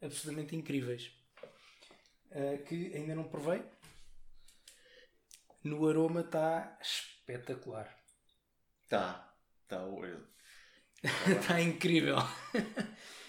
absolutamente 0.00 0.54
incríveis 0.56 1.12
Ah, 2.30 2.56
que 2.66 2.94
ainda 2.94 3.14
não 3.14 3.24
provei 3.24 3.62
no 5.64 5.86
aroma 5.86 6.20
está 6.20 6.78
espetacular 6.80 7.94
Tá, 8.88 9.34
tá. 9.68 9.80
Está 11.02 11.60
incrível 11.62 12.16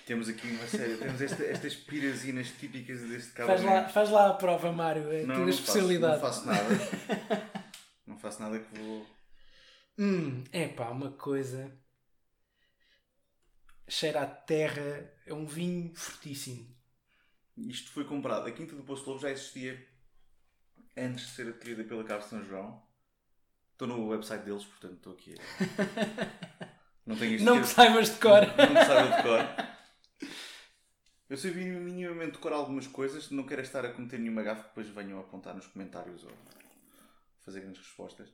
Temos 0.05 0.27
aqui 0.27 0.47
uma 0.47 0.67
série, 0.67 0.97
temos 0.97 1.21
esta- 1.21 1.43
estas 1.45 1.75
pirazinas 1.75 2.49
típicas 2.59 2.99
deste 3.01 3.31
faz 3.31 3.61
Cabernet. 3.61 3.65
lá, 3.83 3.89
faz 3.89 4.09
lá 4.09 4.29
a 4.29 4.33
prova 4.33 4.71
Mário 4.71 5.11
é 5.11 5.23
a 5.23 5.25
não, 5.25 5.35
tua 5.35 5.43
não 5.43 5.49
especialidade 5.49 6.19
Faço, 6.21 6.45
não 6.45 6.53
faço 6.55 6.69
nada. 6.69 7.51
não 8.05 8.17
faço 8.19 8.41
nada 8.41 8.59
que 8.59 8.79
vou. 8.79 9.07
Hum, 9.97 10.43
é 10.51 10.67
pá, 10.67 10.89
uma 10.89 11.11
coisa. 11.11 11.71
Cheira 13.87 14.21
a 14.23 14.25
terra. 14.25 15.09
É 15.25 15.33
um 15.33 15.45
vinho 15.45 15.93
fortíssimo. 15.95 16.67
Isto 17.57 17.91
foi 17.91 18.03
comprado. 18.03 18.47
A 18.47 18.51
Quinta 18.51 18.75
do 18.75 18.83
Poço 18.83 19.07
Lobo 19.09 19.21
já 19.21 19.29
existia 19.31 19.87
antes 20.97 21.27
de 21.27 21.31
ser 21.31 21.47
adquirida 21.47 21.83
pela 21.83 22.03
Cabo 22.03 22.23
São 22.23 22.43
João. 22.43 22.83
Estou 23.71 23.87
no 23.87 24.07
website 24.09 24.43
deles, 24.43 24.65
portanto 24.65 24.95
estou 24.95 25.13
aqui. 25.13 25.35
a- 27.05 27.09
Não 27.09 27.15
tenho 27.17 27.33
isto 27.35 27.45
Não 27.45 27.61
que 27.61 27.67
saibas 27.67 28.09
de 28.11 28.19
cor. 28.19 28.41
Não 28.57 28.73
me 28.73 28.85
sabe 28.85 29.15
de 29.17 29.23
cor. 29.23 29.73
Eu 31.29 31.37
sei 31.37 31.51
minimamente 31.51 32.33
decorar 32.33 32.57
algumas 32.57 32.85
coisas, 32.85 33.31
não 33.31 33.43
quero 33.45 33.61
estar 33.61 33.83
a 33.85 33.91
cometer 33.91 34.19
nenhuma 34.19 34.43
gafe 34.43 34.61
que 34.63 34.67
depois 34.69 34.87
venham 34.89 35.19
apontar 35.19 35.55
nos 35.55 35.65
comentários 35.65 36.23
ou 36.23 36.31
fazer 37.39 37.61
grandes 37.61 37.81
respostas. 37.81 38.29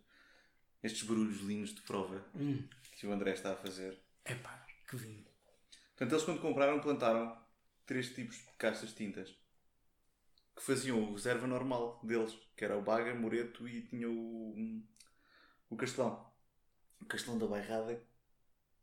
Estes 0.83 1.03
barulhos 1.03 1.39
lindos 1.41 1.73
de 1.73 1.81
prova 1.81 2.25
Hum, 2.35 2.61
que 2.97 3.07
o 3.07 3.11
André 3.13 3.31
está 3.33 3.53
a 3.53 3.55
fazer. 3.55 3.97
é 4.25 4.35
pá, 4.35 4.65
que 4.89 4.97
vinho. 4.97 5.25
Portanto, 5.95 6.11
eles 6.13 6.23
quando 6.25 6.41
compraram, 6.41 6.79
plantaram 6.81 7.37
três 7.85 8.13
tipos 8.13 8.35
de 8.37 8.51
caixas 8.57 8.91
tintas 8.93 9.29
que 10.55 10.61
faziam 10.63 11.01
o 11.01 11.13
reserva 11.13 11.47
normal 11.47 12.01
deles, 12.03 12.37
que 12.57 12.65
era 12.65 12.77
o 12.77 12.81
Baga, 12.81 13.13
Moreto 13.15 13.65
e 13.67 13.81
tinha 13.83 14.09
o, 14.09 14.83
o 15.69 15.77
Castelão. 15.77 16.29
O 17.01 17.05
Castelão 17.05 17.37
da 17.39 17.47
Bairrada 17.47 18.01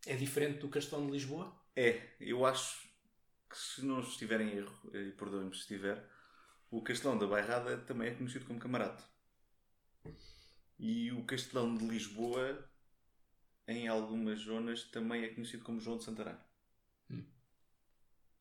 É 0.07 0.17
diferente 0.17 0.61
do 0.61 0.69
Castelo 0.69 1.07
de 1.07 1.13
Lisboa? 1.13 1.67
é, 1.77 2.17
eu 2.19 2.47
acho 2.47 2.89
que 3.51 3.57
se 3.57 3.85
não 3.85 4.01
estiver 4.01 4.41
em 4.41 4.57
erro, 4.57 4.91
e 4.95 5.13
perdoem-me 5.13 5.55
se 5.55 5.61
estiver, 5.61 6.03
o 6.71 6.83
Castelão 6.83 7.19
da 7.19 7.27
Bairrada 7.27 7.77
também 7.79 8.09
é 8.09 8.15
conhecido 8.15 8.47
como 8.47 8.59
Camarate. 8.59 9.05
E 10.79 11.13
o 11.13 11.25
Castelão 11.25 11.75
de 11.77 11.87
Lisboa, 11.87 12.69
em 13.69 13.87
algumas 13.87 14.41
zonas, 14.41 14.85
também 14.85 15.23
é 15.23 15.29
conhecido 15.29 15.63
como 15.63 15.81
João 15.81 15.99
de 15.99 16.05
Santarém. 16.05 16.37
Hum. 17.11 17.25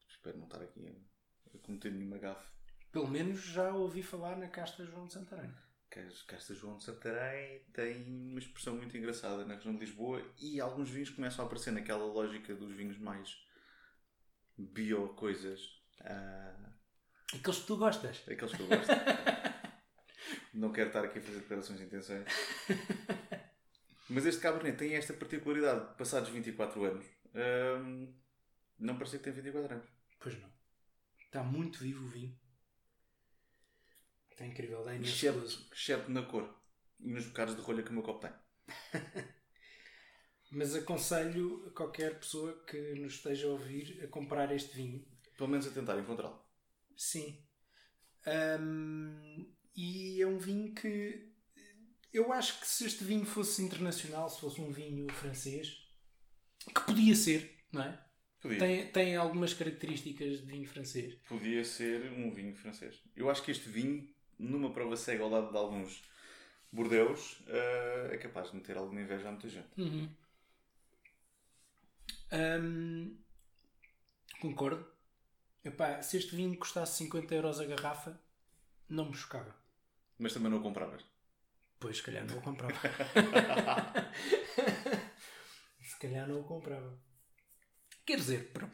Espero 0.07 0.38
não 0.38 0.45
estar 0.45 0.62
aqui 0.62 0.88
a, 0.88 1.57
a 1.57 1.60
cometer 1.60 1.91
nenhuma 1.91 2.17
gafe. 2.17 2.50
Pelo 2.91 3.07
menos 3.10 3.41
já 3.41 3.74
ouvi 3.74 4.01
falar 4.01 4.38
na 4.38 4.48
casta 4.48 4.86
João 4.86 5.07
de 5.07 5.13
Santarém. 5.13 5.53
Castas 6.27 6.57
João 6.57 6.77
de 6.77 6.83
Santarém 6.83 7.63
tem 7.73 8.03
uma 8.29 8.39
expressão 8.39 8.75
muito 8.75 8.97
engraçada 8.97 9.45
na 9.45 9.55
região 9.55 9.73
de 9.73 9.79
Lisboa 9.79 10.21
e 10.39 10.59
alguns 10.59 10.89
vinhos 10.89 11.09
começam 11.09 11.43
a 11.43 11.47
aparecer 11.47 11.71
naquela 11.71 12.05
lógica 12.05 12.53
dos 12.53 12.71
vinhos 12.73 12.97
mais 12.97 13.37
bio 14.57 15.09
coisas. 15.15 15.61
ah, 16.01 16.73
Aqueles 17.33 17.59
que 17.59 17.67
tu 17.67 17.77
gostas. 17.77 18.21
aqueles 18.29 18.53
que 18.53 18.61
eu 18.61 18.67
gosto. 18.67 18.91
Não 20.53 20.71
quero 20.71 20.87
estar 20.87 21.03
aqui 21.03 21.19
a 21.19 21.21
fazer 21.21 21.39
declarações 21.39 21.79
de 21.79 21.85
intenções. 21.85 22.25
Mas 24.09 24.25
este 24.25 24.41
Cabernet 24.41 24.77
tem 24.77 24.95
esta 24.95 25.13
particularidade. 25.13 25.97
Passados 25.97 26.29
24 26.29 26.83
anos, 26.85 27.05
hum, 27.83 28.13
não 28.77 28.95
parece 28.97 29.17
que 29.17 29.23
tem 29.23 29.33
24 29.33 29.73
anos. 29.73 29.87
Pois 30.19 30.39
não. 30.39 30.49
Está 31.19 31.43
muito 31.43 31.79
vivo 31.79 32.05
o 32.05 32.09
vinho. 32.09 32.37
Está 34.35 34.45
incrível. 34.45 34.83
Dá 34.83 34.93
imenso 34.93 35.31
gozo. 35.31 35.69
exceto 35.71 36.11
na 36.11 36.21
cor 36.23 36.53
e 36.99 37.09
nos 37.09 37.25
bocados 37.25 37.55
de 37.55 37.61
rolha 37.61 37.81
que 37.81 37.89
o 37.89 37.93
meu 37.93 38.03
copo 38.03 38.19
tem. 38.19 38.33
Mas 40.51 40.75
aconselho 40.75 41.65
a 41.67 41.71
qualquer 41.71 42.19
pessoa 42.19 42.65
que 42.65 42.95
nos 42.95 43.15
esteja 43.15 43.47
a 43.47 43.51
ouvir 43.51 44.03
a 44.03 44.07
comprar 44.07 44.53
este 44.53 44.75
vinho. 44.75 45.07
Pelo 45.37 45.49
menos 45.49 45.65
a 45.65 45.71
tentar 45.71 45.97
encontrá-lo. 45.97 46.45
Sim. 46.97 47.41
Ahm, 48.25 49.45
e 49.73 50.21
é 50.21 50.27
um 50.27 50.37
vinho 50.37 50.73
que 50.75 51.33
eu 52.13 52.31
acho 52.33 52.59
que 52.59 52.67
se 52.67 52.85
este 52.85 53.05
vinho 53.05 53.25
fosse 53.25 53.61
internacional, 53.61 54.29
se 54.29 54.39
fosse 54.41 54.59
um 54.59 54.71
vinho 54.71 55.11
francês, 55.13 55.77
que 56.73 56.81
podia 56.85 57.15
ser, 57.15 57.57
não 57.71 57.83
é? 57.83 58.05
Podia. 58.41 58.59
Tem, 58.59 58.91
tem 58.91 59.15
algumas 59.15 59.53
características 59.53 60.39
de 60.41 60.45
vinho 60.45 60.67
francês. 60.67 61.15
Podia 61.27 61.63
ser 61.63 62.11
um 62.13 62.31
vinho 62.33 62.55
francês. 62.55 63.01
Eu 63.15 63.29
acho 63.29 63.43
que 63.43 63.51
este 63.51 63.67
vinho, 63.67 64.07
numa 64.37 64.71
prova 64.71 64.95
cega 64.95 65.23
ao 65.23 65.29
lado 65.29 65.51
de 65.51 65.57
alguns 65.57 66.03
bordeus, 66.71 67.41
eh, 67.47 68.09
é 68.11 68.17
capaz 68.17 68.49
de 68.49 68.57
meter 68.57 68.77
alguma 68.77 69.01
inveja 69.01 69.27
a 69.27 69.31
muita 69.31 69.47
gente. 69.47 69.69
Uhum. 69.77 70.09
Ahm, 72.31 73.17
concordo. 74.41 74.85
Epá, 75.63 76.01
se 76.01 76.17
este 76.17 76.35
vinho 76.35 76.57
custasse 76.57 76.97
50 76.97 77.33
euros 77.33 77.59
a 77.59 77.65
garrafa, 77.65 78.19
não 78.89 79.05
me 79.05 79.15
chocava. 79.15 79.55
Mas 80.19 80.33
também 80.33 80.51
não 80.51 80.59
o 80.59 80.61
compravas. 80.61 81.03
Pois, 81.79 81.97
se 81.97 82.03
calhar 82.03 82.25
não 82.25 82.37
o 82.37 82.41
comprava. 82.41 82.73
se 85.81 85.99
calhar 85.99 86.27
não 86.27 86.41
o 86.41 86.43
comprava. 86.43 86.97
Quer 88.05 88.17
dizer, 88.17 88.51
para, 88.51 88.69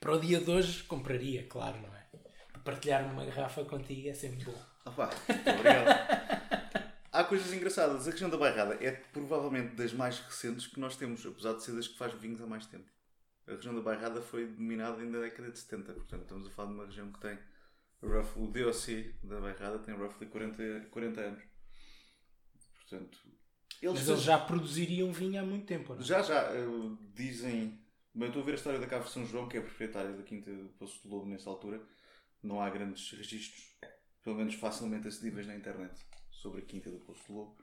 para 0.00 0.12
o 0.12 0.20
dia 0.20 0.40
de 0.40 0.50
hoje 0.50 0.82
compraria, 0.84 1.46
claro, 1.46 1.80
não 1.80 1.94
é? 1.94 2.08
Partilhar 2.64 3.04
uma 3.04 3.24
garrafa 3.24 3.64
contigo 3.64 4.08
é 4.08 4.14
sempre 4.14 4.44
bom. 4.44 4.73
Opa, 4.84 5.10
muito 5.28 5.50
obrigado. 5.50 6.94
Há 7.12 7.24
coisas 7.24 7.52
engraçadas. 7.52 8.06
A 8.06 8.10
região 8.10 8.28
da 8.28 8.36
Bairrada 8.36 8.74
é 8.84 8.90
provavelmente 8.90 9.74
das 9.76 9.92
mais 9.92 10.18
recentes 10.20 10.66
que 10.66 10.78
nós 10.80 10.96
temos, 10.96 11.24
apesar 11.24 11.54
de 11.54 11.62
ser 11.62 11.72
das 11.74 11.88
que 11.88 11.96
faz 11.96 12.12
vinhos 12.14 12.40
há 12.42 12.46
mais 12.46 12.66
tempo. 12.66 12.90
A 13.46 13.52
região 13.52 13.74
da 13.74 13.80
Bairrada 13.80 14.20
foi 14.20 14.46
dominada 14.46 15.00
ainda 15.00 15.18
na 15.18 15.24
década 15.24 15.50
de 15.50 15.58
70, 15.58 15.92
portanto 15.92 16.22
estamos 16.22 16.48
a 16.48 16.50
falar 16.50 16.68
de 16.68 16.74
uma 16.74 16.86
região 16.86 17.12
que 17.12 17.20
tem 17.20 17.38
rough- 18.02 18.36
o 18.36 18.46
DOC 18.46 19.14
da 19.22 19.40
Bairrada 19.40 19.78
tem 19.78 19.94
roughly 19.94 20.26
40, 20.26 20.86
40 20.90 21.20
anos. 21.20 21.42
Portanto, 22.76 23.18
Eles 23.82 23.94
Mas 24.00 24.08
eles 24.08 24.22
já 24.22 24.38
produziriam 24.38 25.12
vinho 25.12 25.40
há 25.40 25.44
muito 25.44 25.66
tempo, 25.66 25.94
não 25.94 26.00
é? 26.00 26.04
Já, 26.04 26.22
já. 26.22 26.50
Uh, 26.52 26.96
dizem. 27.14 27.80
Bem, 28.14 28.28
estou 28.28 28.42
a 28.42 28.44
ver 28.44 28.52
a 28.52 28.54
história 28.54 28.78
da 28.78 28.86
Cave 28.86 29.10
São 29.10 29.26
João, 29.26 29.48
que 29.48 29.56
é 29.56 29.60
proprietária 29.60 30.12
da 30.12 30.22
Quinta 30.22 30.50
do 30.50 30.68
Poço 30.78 31.02
de 31.02 31.08
Lobo 31.08 31.26
nessa 31.26 31.50
altura. 31.50 31.82
Não 32.42 32.60
há 32.60 32.70
grandes 32.70 33.10
registros, 33.12 33.76
pelo 34.24 34.36
menos 34.36 34.54
facilmente 34.54 35.06
acessíveis 35.06 35.46
na 35.46 35.54
internet, 35.54 35.94
sobre 36.30 36.62
a 36.62 36.64
Quinta 36.64 36.90
do 36.90 36.98
Poço 36.98 37.22
de 37.26 37.32
Lobo. 37.32 37.56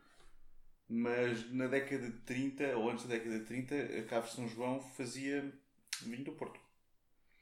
Mas 0.87 1.51
na 1.51 1.67
década 1.67 2.09
de 2.09 2.17
30, 2.19 2.77
ou 2.77 2.89
antes 2.89 3.05
da 3.05 3.15
década 3.15 3.39
de 3.39 3.45
30, 3.45 3.75
a 3.75 4.03
Cave 4.03 4.29
São 4.29 4.47
João 4.47 4.79
fazia 4.79 5.51
vinho 6.03 6.25
do 6.25 6.33
Porto. 6.33 6.59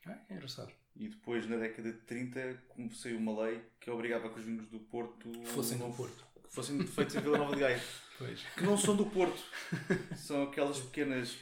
Ah, 0.05 0.17
é 0.29 0.33
engraçado. 0.33 0.71
E 0.95 1.07
depois, 1.07 1.47
na 1.47 1.57
década 1.57 1.91
de 1.91 1.99
30, 1.99 2.63
comecei 2.69 3.15
uma 3.15 3.43
lei 3.43 3.61
que 3.79 3.89
obrigava 3.89 4.29
que 4.29 4.39
os 4.39 4.45
vinhos 4.45 4.67
do 4.67 4.79
Porto 4.79 5.31
fossem 5.45 5.77
do 5.77 5.89
Porto. 5.95 6.25
Que 6.43 6.53
fossem 6.53 6.85
feitos 6.85 7.15
em 7.15 7.21
Vila 7.21 7.38
Nova 7.38 7.55
de 7.55 7.61
Gaia. 7.61 7.81
Pois. 8.17 8.43
Que 8.55 8.63
não 8.63 8.77
são 8.77 8.95
do 8.95 9.05
Porto. 9.05 9.41
São 10.15 10.43
aquelas 10.43 10.79
pequenas. 10.79 11.38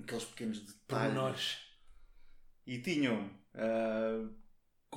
aqueles 0.00 0.24
pequenos 0.24 0.60
detalhes. 0.60 1.14
Menores. 1.14 1.58
E 2.66 2.78
tinham 2.80 3.26
uh, 3.54 4.32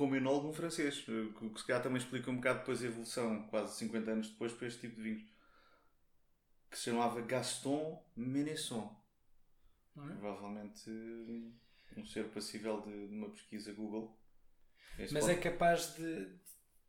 como 0.00 0.16
enólogo 0.16 0.48
um 0.48 0.52
francês, 0.54 0.98
que, 1.02 1.30
que 1.34 1.60
se 1.60 1.66
calhar 1.66 1.82
também 1.82 1.98
explica 1.98 2.30
um 2.30 2.36
bocado 2.36 2.60
depois 2.60 2.82
a 2.82 2.86
evolução, 2.86 3.46
quase 3.48 3.76
50 3.76 4.10
anos 4.10 4.30
depois, 4.30 4.50
para 4.50 4.66
este 4.66 4.80
tipo 4.80 4.96
de 4.96 5.02
vinhos 5.02 5.22
que 6.70 6.78
se 6.78 6.84
chamava 6.84 7.20
Gaston 7.20 8.02
Menesson. 8.16 8.98
É? 9.98 10.14
Provavelmente 10.14 10.90
um 11.98 12.06
ser 12.06 12.30
passível 12.30 12.80
de, 12.80 13.08
de 13.08 13.14
uma 13.14 13.28
pesquisa 13.28 13.74
Google. 13.74 14.18
Esse 14.98 15.12
Mas 15.12 15.24
pode... 15.24 15.36
é 15.36 15.38
capaz 15.38 15.94
de 15.94 16.34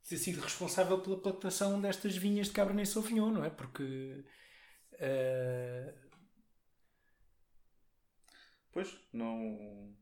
ter 0.08 0.18
sido 0.18 0.40
responsável 0.40 1.02
pela 1.02 1.20
plantação 1.20 1.82
destas 1.82 2.16
vinhas 2.16 2.48
de 2.48 2.54
Cabernet 2.54 2.88
Sauvignon, 2.88 3.30
não 3.30 3.44
é? 3.44 3.50
Porque. 3.50 4.24
Uh... 4.94 5.94
Pois, 8.72 8.98
não. 9.12 9.94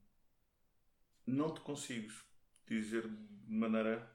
Não 1.25 1.51
te 1.55 1.61
consigo 1.61 2.28
dizer 2.69 3.07
de 3.07 3.53
maneira 3.53 4.09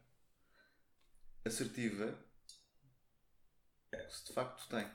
assertiva 1.44 2.18
se 4.08 4.26
de 4.26 4.32
facto 4.32 4.68
tem. 4.68 4.88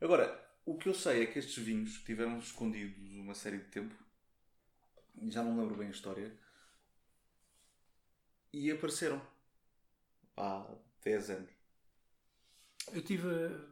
Agora, 0.00 0.50
o 0.64 0.76
que 0.76 0.88
eu 0.88 0.94
sei 0.94 1.22
é 1.22 1.26
que 1.26 1.38
estes 1.38 1.62
vinhos 1.62 2.02
tiveram 2.02 2.38
escondidos 2.38 3.12
uma 3.16 3.34
série 3.34 3.58
de 3.58 3.70
tempo, 3.70 3.94
já 5.28 5.42
não 5.42 5.58
lembro 5.58 5.76
bem 5.76 5.88
a 5.88 5.92
história, 5.92 6.34
e 8.52 8.70
apareceram 8.70 9.20
há 10.36 10.66
10 11.02 11.30
anos. 11.30 11.50
Eu 12.92 13.02
tive, 13.02 13.28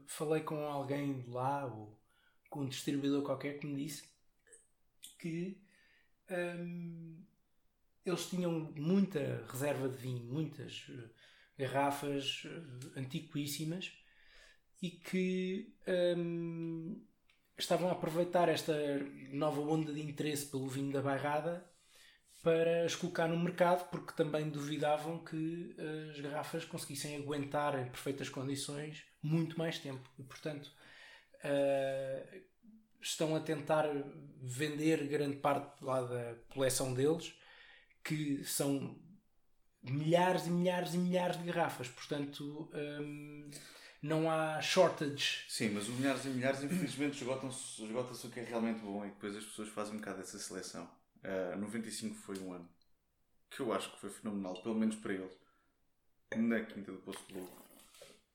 falei 0.06 0.42
com 0.42 0.64
alguém 0.66 1.24
lá, 1.28 1.66
ou 1.66 1.98
com 2.50 2.60
um 2.60 2.68
distribuidor 2.68 3.22
qualquer, 3.22 3.58
que 3.58 3.66
me 3.66 3.84
disse 3.84 4.08
que 5.18 5.60
hum, 6.30 7.24
eles 8.08 8.28
tinham 8.28 8.72
muita 8.76 9.44
reserva 9.50 9.88
de 9.88 9.96
vinho, 9.96 10.24
muitas 10.24 10.86
eh, 10.90 11.64
garrafas 11.64 12.42
eh, 12.46 13.00
antiquíssimas 13.00 13.92
e 14.80 14.90
que 14.90 15.74
hum, 16.16 17.04
estavam 17.56 17.88
a 17.88 17.92
aproveitar 17.92 18.48
esta 18.48 18.74
nova 19.32 19.60
onda 19.60 19.92
de 19.92 20.00
interesse 20.00 20.46
pelo 20.46 20.68
vinho 20.68 20.92
da 20.92 21.02
bairrada 21.02 21.68
para 22.42 22.84
as 22.84 22.94
colocar 22.94 23.26
no 23.26 23.38
mercado, 23.38 23.88
porque 23.90 24.12
também 24.12 24.48
duvidavam 24.48 25.18
que 25.24 25.74
as 26.10 26.20
garrafas 26.20 26.64
conseguissem 26.64 27.16
aguentar 27.16 27.76
em 27.78 27.90
perfeitas 27.90 28.28
condições 28.28 29.04
muito 29.20 29.58
mais 29.58 29.78
tempo. 29.78 30.08
E, 30.16 30.22
portanto, 30.22 30.72
uh, 31.44 32.40
estão 33.00 33.34
a 33.34 33.40
tentar 33.40 33.86
vender 34.40 35.06
grande 35.08 35.36
parte 35.36 35.82
lá 35.82 36.02
da 36.02 36.34
coleção 36.52 36.94
deles, 36.94 37.34
que 38.08 38.42
são 38.42 38.98
milhares 39.82 40.46
e 40.46 40.50
milhares 40.50 40.94
e 40.94 40.98
milhares 40.98 41.36
de 41.36 41.44
garrafas. 41.44 41.88
Portanto, 41.88 42.70
um, 42.72 43.50
não 44.00 44.30
há 44.30 44.62
shortage. 44.62 45.44
Sim, 45.46 45.70
mas 45.70 45.88
os 45.88 45.94
milhares 45.94 46.24
e 46.24 46.28
milhares, 46.28 46.62
infelizmente, 46.62 47.18
esgotam-se 47.18 47.84
esgota 47.84 48.14
o 48.14 48.30
que 48.30 48.40
é 48.40 48.44
realmente 48.44 48.80
bom 48.80 49.04
e 49.04 49.10
depois 49.10 49.36
as 49.36 49.44
pessoas 49.44 49.68
fazem 49.68 49.94
um 49.94 49.98
bocado 49.98 50.18
dessa 50.18 50.38
seleção. 50.38 50.84
Uh, 51.22 51.52
eh, 51.52 51.56
95 51.56 52.14
foi 52.14 52.38
um 52.38 52.54
ano 52.54 52.68
que 53.50 53.60
eu 53.60 53.72
acho 53.74 53.92
que 53.92 54.00
foi 54.00 54.10
fenomenal, 54.10 54.62
pelo 54.62 54.74
menos 54.74 54.96
para 54.96 55.12
eles, 55.12 55.36
na 56.34 56.60
Quinta 56.60 56.92
do 56.92 56.98
Poço 56.98 57.24
Lobo. 57.30 57.50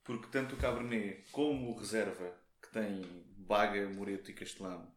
Porque 0.04 0.28
tanto 0.28 0.54
o 0.54 0.58
Cabernet 0.58 1.24
como 1.32 1.72
o 1.72 1.80
Reserva, 1.80 2.36
que 2.62 2.70
tem 2.72 3.02
Baga, 3.38 3.90
Moreto 3.90 4.30
e 4.30 4.34
Castelão, 4.34 4.92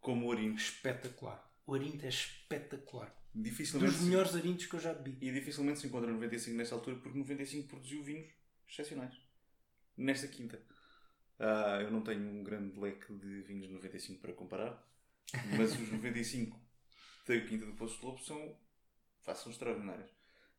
como 0.00 0.26
o 0.26 0.28
Orinto. 0.28 0.60
Espetacular. 0.60 1.50
O 1.66 1.72
Orinto 1.72 2.04
é 2.04 2.08
espetacular. 2.08 3.21
Dificilmente 3.34 3.92
Dos 3.92 4.02
melhores 4.02 4.34
arintos 4.34 4.66
que 4.66 4.74
eu 4.74 4.80
já 4.80 4.92
bebi. 4.92 5.16
E 5.26 5.32
dificilmente 5.32 5.80
se 5.80 5.86
encontra 5.86 6.10
95 6.10 6.56
nessa 6.56 6.74
altura, 6.74 6.96
porque 6.96 7.18
95 7.18 7.68
produziu 7.68 8.02
vinhos 8.02 8.30
excepcionais 8.68 9.14
nesta 9.96 10.28
quinta. 10.28 10.60
Uh, 11.38 11.82
eu 11.82 11.90
não 11.90 12.02
tenho 12.02 12.22
um 12.22 12.42
grande 12.42 12.78
leque 12.78 13.12
de 13.14 13.42
vinhos 13.42 13.66
de 13.66 13.72
95 13.72 14.20
para 14.20 14.32
comparar, 14.32 14.86
mas 15.56 15.72
os 15.78 15.90
95 15.90 16.60
da 17.26 17.40
Quinta 17.40 17.66
do 17.66 17.72
Poço 17.72 17.98
de 17.98 18.06
Lobo 18.06 18.18
são, 18.20 18.56
são 19.20 19.50
extraordinários. 19.50 20.10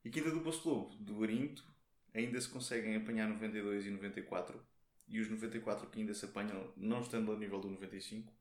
E 0.04 0.10
Quinta 0.10 0.32
do 0.32 0.42
Poço 0.42 0.62
de 0.64 0.68
Lobo, 0.68 0.96
do 0.96 1.24
Arinto, 1.24 1.64
ainda 2.14 2.40
se 2.40 2.50
conseguem 2.50 2.96
apanhar 2.96 3.28
92 3.30 3.86
e 3.86 3.92
94, 3.92 4.62
e 5.08 5.20
os 5.20 5.30
94 5.30 5.90
que 5.90 6.00
ainda 6.00 6.14
se 6.14 6.26
apanham, 6.26 6.74
não 6.76 7.02
estando 7.02 7.32
ao 7.32 7.38
nível 7.38 7.60
do 7.60 7.70
95, 7.70 8.34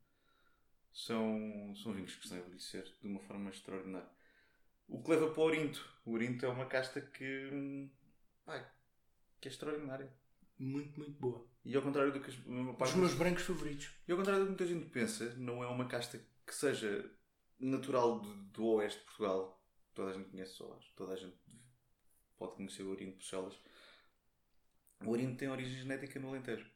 são, 0.92 1.74
são 1.76 1.92
vinhos 1.92 2.14
que 2.14 2.24
estão 2.24 2.38
a 2.38 2.40
envelhecer 2.40 2.84
de 3.00 3.06
uma 3.06 3.20
forma 3.20 3.50
extraordinária. 3.50 4.08
O 4.88 5.02
que 5.02 5.10
leva 5.10 5.30
para 5.30 5.40
o 5.40 5.44
Orinto. 5.44 5.88
O 6.04 6.12
Orinto 6.12 6.44
é 6.44 6.48
uma 6.48 6.66
casta 6.66 7.00
que, 7.00 7.48
hum, 7.52 7.90
ai, 8.46 8.66
que 9.40 9.48
é 9.48 9.50
extraordinária 9.50 10.12
muito, 10.58 10.98
muito 10.98 11.20
boa. 11.20 11.46
E 11.64 11.74
ao 11.76 11.82
contrário 11.82 12.12
do 12.12 12.20
que 12.20 12.30
os 12.30 12.94
meus 12.94 13.14
brancos 13.14 13.44
favoritos. 13.44 13.90
E 14.06 14.12
ao 14.12 14.18
contrário 14.18 14.42
do 14.42 14.44
que 14.46 14.62
muita 14.62 14.66
gente 14.66 14.90
pensa, 14.90 15.34
não 15.36 15.62
é 15.62 15.68
uma 15.68 15.86
casta 15.86 16.20
que 16.46 16.54
seja 16.54 17.10
natural 17.58 18.20
do, 18.20 18.34
do 18.34 18.66
oeste 18.66 19.00
de 19.00 19.06
Portugal. 19.06 19.60
Toda 19.94 20.10
a 20.10 20.14
gente 20.14 20.30
conhece 20.30 20.52
só, 20.52 20.80
toda 20.96 21.12
a 21.12 21.16
gente 21.16 21.36
pode 22.36 22.54
conhecer 22.56 22.82
o 22.82 22.88
Ourindo 22.88 23.12
de 23.12 23.16
Bruxelas. 23.16 23.58
O 25.04 25.10
Ourindo 25.10 25.36
tem 25.36 25.48
origem 25.48 25.78
genética 25.78 26.18
no 26.18 26.28
Alentejo. 26.28 26.68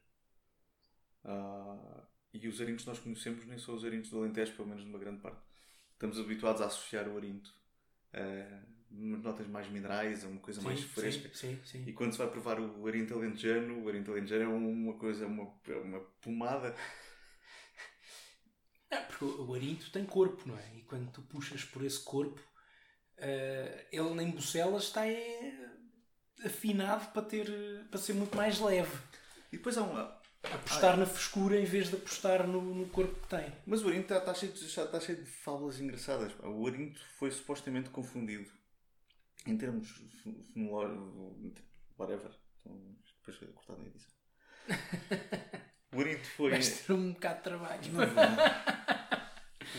Uh, 1.24 2.02
e 2.32 2.46
os 2.46 2.60
arintos 2.60 2.84
que 2.84 2.90
nós 2.90 2.98
conhecemos 2.98 3.46
nem 3.46 3.58
são 3.58 3.74
os 3.74 3.84
arintos 3.84 4.10
do 4.10 4.18
Alentejo, 4.18 4.54
pelo 4.54 4.68
menos 4.68 4.84
numa 4.84 4.98
grande 4.98 5.20
parte. 5.20 5.40
Estamos 5.92 6.18
habituados 6.18 6.60
a 6.60 6.66
associar 6.66 7.08
o 7.08 7.14
Orinto 7.14 7.50
uh, 7.50 7.55
umas 8.90 9.22
notas 9.22 9.46
mais 9.46 9.68
minerais, 9.68 10.24
uma 10.24 10.40
coisa 10.40 10.61
sim, 10.61 10.66
mais 10.66 10.81
fresca. 10.81 11.31
Sim, 11.35 11.59
sim, 11.64 11.85
e 11.87 11.92
quando 11.92 12.12
se 12.12 12.18
vai 12.18 12.29
provar 12.29 12.59
o 12.61 12.87
Arinto 12.87 13.14
Alentejano, 13.14 13.83
o 13.83 13.88
Arinto 13.88 14.11
Alentejano 14.11 14.44
é 14.44 14.48
uma 14.48 14.94
coisa, 14.94 15.26
uma, 15.26 15.52
uma 15.85 16.00
pomada. 16.20 16.74
Não, 18.90 19.02
porque 19.05 19.24
o 19.24 19.55
Arinto 19.55 19.90
tem 19.90 20.05
corpo, 20.05 20.46
não 20.46 20.57
é? 20.57 20.76
E 20.76 20.83
quando 20.83 21.11
tu 21.11 21.20
puxas 21.22 21.64
por 21.64 21.85
esse 21.85 21.98
corpo, 21.98 22.40
uh, 23.18 23.87
ele 23.90 24.22
em 24.22 24.31
Bucelas 24.31 24.85
está 24.85 25.09
é, 25.09 25.52
afinado 26.44 27.12
para, 27.12 27.22
ter, 27.22 27.50
para 27.90 27.98
ser 27.98 28.12
muito 28.12 28.37
mais 28.37 28.61
leve. 28.61 28.96
E 29.52 29.57
depois 29.57 29.76
há 29.76 29.83
uma. 29.83 30.20
Apostar 30.54 30.96
na 30.96 31.06
frescura 31.06 31.59
em 31.59 31.64
vez 31.64 31.88
de 31.88 31.96
apostar 31.96 32.46
no, 32.46 32.61
no 32.61 32.87
corpo 32.88 33.14
que 33.20 33.28
tem. 33.28 33.52
Mas 33.66 33.82
o 33.82 33.88
Arinto 33.88 34.02
está, 34.02 34.18
está, 34.18 34.35
cheio 34.35 34.52
de, 34.52 34.64
está 34.64 35.00
cheio 35.00 35.18
de 35.18 35.30
fábulas 35.30 35.80
engraçadas. 35.80 36.32
O 36.42 36.66
Arinto 36.66 37.00
foi 37.18 37.30
supostamente 37.30 37.90
confundido 37.90 38.50
em 39.46 39.56
termos 39.56 39.88
fonológicos, 40.22 41.62
whatever, 41.98 42.32
então, 42.61 42.96
depois 43.18 43.37
foi 43.37 43.48
cortado 43.48 43.80
na 43.80 43.88
edição. 43.88 44.12
o 45.94 46.00
Arinto 46.00 46.26
foi. 46.37 46.50
Vais 46.50 46.80
ter 46.80 46.92
um 46.92 47.12
bocado 47.12 47.37
de 47.37 47.42
trabalho. 47.42 47.92
Não, 47.92 48.06
não. 48.06 48.87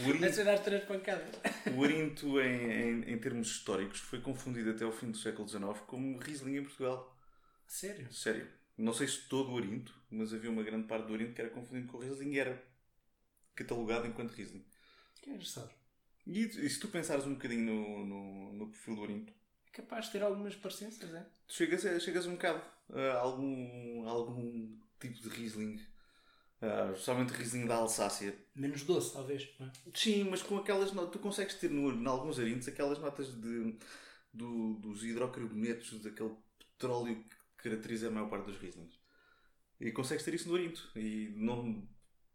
O 0.06 0.10
Arinto, 0.10 0.44
dar 0.44 0.60
três 0.60 0.84
pancadas. 0.84 1.36
O 1.76 1.84
Arinto, 1.84 2.40
em, 2.40 2.72
em, 2.72 3.14
em, 3.14 3.18
termos 3.18 3.48
históricos, 3.48 4.00
foi 4.00 4.22
confundido 4.22 4.70
até 4.70 4.84
ao 4.84 4.92
fim 4.92 5.10
do 5.10 5.18
século 5.18 5.48
XIX 5.48 5.80
como 5.88 6.20
Riesling 6.20 6.58
em 6.58 6.64
Portugal. 6.64 7.18
Sério? 7.66 8.12
Sério. 8.14 8.48
Não 8.78 8.94
sei 8.94 9.08
se 9.08 9.28
todo 9.28 9.52
o 9.52 9.58
Arinto, 9.58 9.94
mas 10.10 10.34
havia 10.34 10.52
uma 10.52 10.64
grande 10.64 10.88
parte 10.88 11.08
do 11.08 11.14
Arinto 11.14 11.34
que 11.34 11.42
era 11.42 11.50
confundido 11.50 11.88
com 11.92 11.98
o 11.98 12.02
Riesling 12.02 12.32
e 12.32 12.40
era 12.40 12.64
catalogado 13.56 14.08
enquanto 14.08 14.32
Riesling. 14.32 14.64
Que 15.22 15.32
é 15.32 15.34
engraçado. 15.34 15.72
E, 16.26 16.42
e, 16.42 16.70
se 16.70 16.80
tu 16.80 16.88
pensares 16.90 17.26
um 17.26 17.34
bocadinho 17.34 17.64
no, 17.66 18.06
no, 18.06 18.54
no 18.54 18.68
perfil 18.68 18.96
do 18.96 19.04
Arinto, 19.04 19.34
capaz 19.72 20.06
de 20.06 20.12
ter 20.12 20.24
algumas 20.24 20.56
parecenças, 20.56 21.14
é? 21.14 21.26
Chegas, 21.48 21.86
a, 21.86 22.00
chegas 22.00 22.26
um 22.26 22.34
bocado 22.34 22.62
a 22.94 23.18
algum, 23.18 24.08
algum 24.08 24.78
tipo 25.00 25.22
de 25.22 25.30
Riesling. 25.30 25.80
Uh, 26.60 26.92
especialmente 26.92 27.34
Riesling 27.34 27.68
da 27.68 27.76
Alsácia. 27.76 28.36
Menos 28.56 28.84
doce, 28.84 29.14
talvez. 29.14 29.48
É? 29.60 29.70
Sim, 29.94 30.24
mas 30.24 30.42
com 30.42 30.58
aquelas 30.58 30.92
notas. 30.92 31.12
Tu 31.12 31.20
consegues 31.20 31.56
ter 31.56 31.70
no, 31.70 31.92
em 31.92 32.08
alguns 32.08 32.40
arintos 32.40 32.68
aquelas 32.68 32.98
notas 32.98 33.28
de, 33.40 33.78
do, 34.34 34.74
dos 34.76 35.04
hidrocarbonetos, 35.04 36.02
daquele 36.02 36.36
petróleo 36.58 37.24
que 37.24 37.37
caracteriza 37.70 38.08
a 38.08 38.12
maior 38.12 38.30
parte 38.30 38.46
dos 38.46 38.58
Rieslings. 38.58 39.00
E 39.80 39.92
consegues 39.92 40.24
ter 40.24 40.34
isso 40.34 40.48
no 40.48 40.56
Orinto. 40.56 40.90
E, 40.96 41.34
não, 41.36 41.88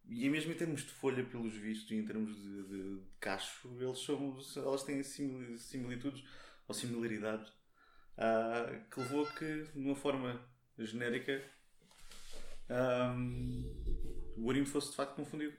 e 0.09 0.29
mesmo 0.29 0.53
em 0.53 0.57
termos 0.57 0.83
de 0.83 0.91
folha, 0.91 1.25
pelos 1.25 1.55
vistos, 1.55 1.91
e 1.91 1.97
em 1.97 2.05
termos 2.05 2.35
de, 2.37 2.63
de, 2.65 2.99
de 2.99 3.07
cacho, 3.21 3.69
eles 3.81 3.99
são, 3.99 4.39
elas 4.57 4.83
têm 4.85 5.03
similitudes 5.03 6.25
ou 6.69 6.75
similaridades 6.75 7.49
uh, 8.19 8.89
que 8.91 9.01
levou 9.01 9.27
a 9.27 9.33
que, 9.33 9.65
de 9.65 9.79
uma 9.79 9.97
forma 9.97 10.41
genérica, 10.79 11.43
um, 12.71 14.35
o 14.37 14.47
Orinto 14.47 14.71
fosse 14.71 14.91
de 14.91 14.97
facto 14.97 15.17
confundido 15.17 15.57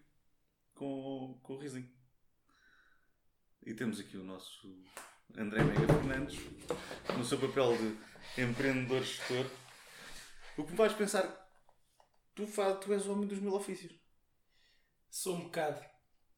com, 0.74 1.40
com 1.44 1.54
o 1.54 1.58
Riesling. 1.58 1.90
E 3.66 3.74
temos 3.74 4.00
aqui 4.00 4.18
o 4.18 4.24
nosso 4.24 4.84
André 5.38 5.64
Mega 5.64 5.88
Fernandes, 5.88 6.40
no 7.18 7.24
seu 7.24 7.38
papel 7.38 7.78
de 7.78 8.42
empreendedor 8.42 9.04
gestor. 9.04 9.46
O 10.56 10.64
que 10.64 10.72
me 10.72 10.78
vais 10.78 10.94
pensar, 10.94 11.24
tu, 12.36 12.46
faz, 12.46 12.78
tu 12.80 12.94
és 12.94 13.08
o 13.08 13.14
homem 13.14 13.28
dos 13.28 13.40
mil 13.40 13.54
ofícios. 13.54 13.92
Sou 15.10 15.36
um 15.36 15.46
bocado. 15.46 15.84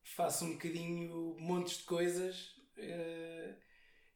Faço 0.03 0.45
um 0.45 0.53
bocadinho 0.53 1.35
montes 1.37 1.79
de 1.79 1.83
coisas 1.83 2.55
uh, 2.77 3.55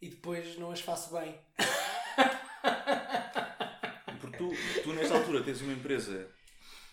e 0.02 0.10
depois 0.10 0.58
não 0.58 0.72
as 0.72 0.80
faço 0.80 1.14
bem. 1.14 1.38
Porque 4.22 4.38
tu, 4.38 4.52
tu 4.84 4.94
nesta 4.94 5.18
altura 5.18 5.44
tens 5.44 5.62
uma 5.62 5.74
empresa 5.74 6.32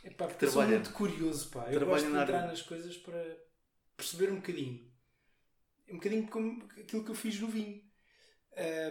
Epá, 0.03 0.27
porque 0.27 0.47
trabalha, 0.47 0.69
sou 0.69 0.79
muito 0.79 0.92
curioso, 0.92 1.51
pá. 1.51 1.71
Eu 1.71 1.85
gosto 1.85 2.05
de 2.05 2.11
entrar 2.11 2.23
área... 2.23 2.47
nas 2.47 2.62
coisas 2.62 2.97
para 2.97 3.37
perceber 3.97 4.31
um 4.31 4.37
bocadinho. 4.37 4.90
Um 5.88 5.95
bocadinho 5.95 6.29
como 6.29 6.62
aquilo 6.81 7.05
que 7.05 7.11
eu 7.11 7.14
fiz 7.14 7.38
no 7.40 7.49
vinho. 7.49 7.83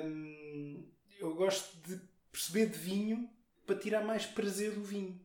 Um, 0.06 0.92
eu 1.18 1.34
gosto 1.36 1.76
de 1.88 2.00
perceber 2.32 2.68
de 2.68 2.78
vinho 2.78 3.35
para 3.66 3.78
tirar 3.78 4.04
mais 4.04 4.26
prazer 4.26 4.72
do 4.72 4.84
vinho. 4.84 5.20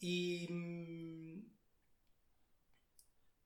E. 0.00 1.42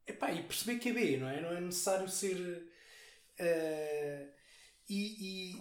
Epá, 0.07 0.33
e 0.33 0.43
perceber 0.43 0.79
que 0.79 0.89
é 0.89 0.93
B, 0.93 1.17
não 1.19 1.29
é? 1.29 1.41
Não 1.41 1.53
é 1.53 1.61
necessário 1.61 2.09
ser. 2.09 2.37
Uh, 3.39 4.29
e, 4.89 5.55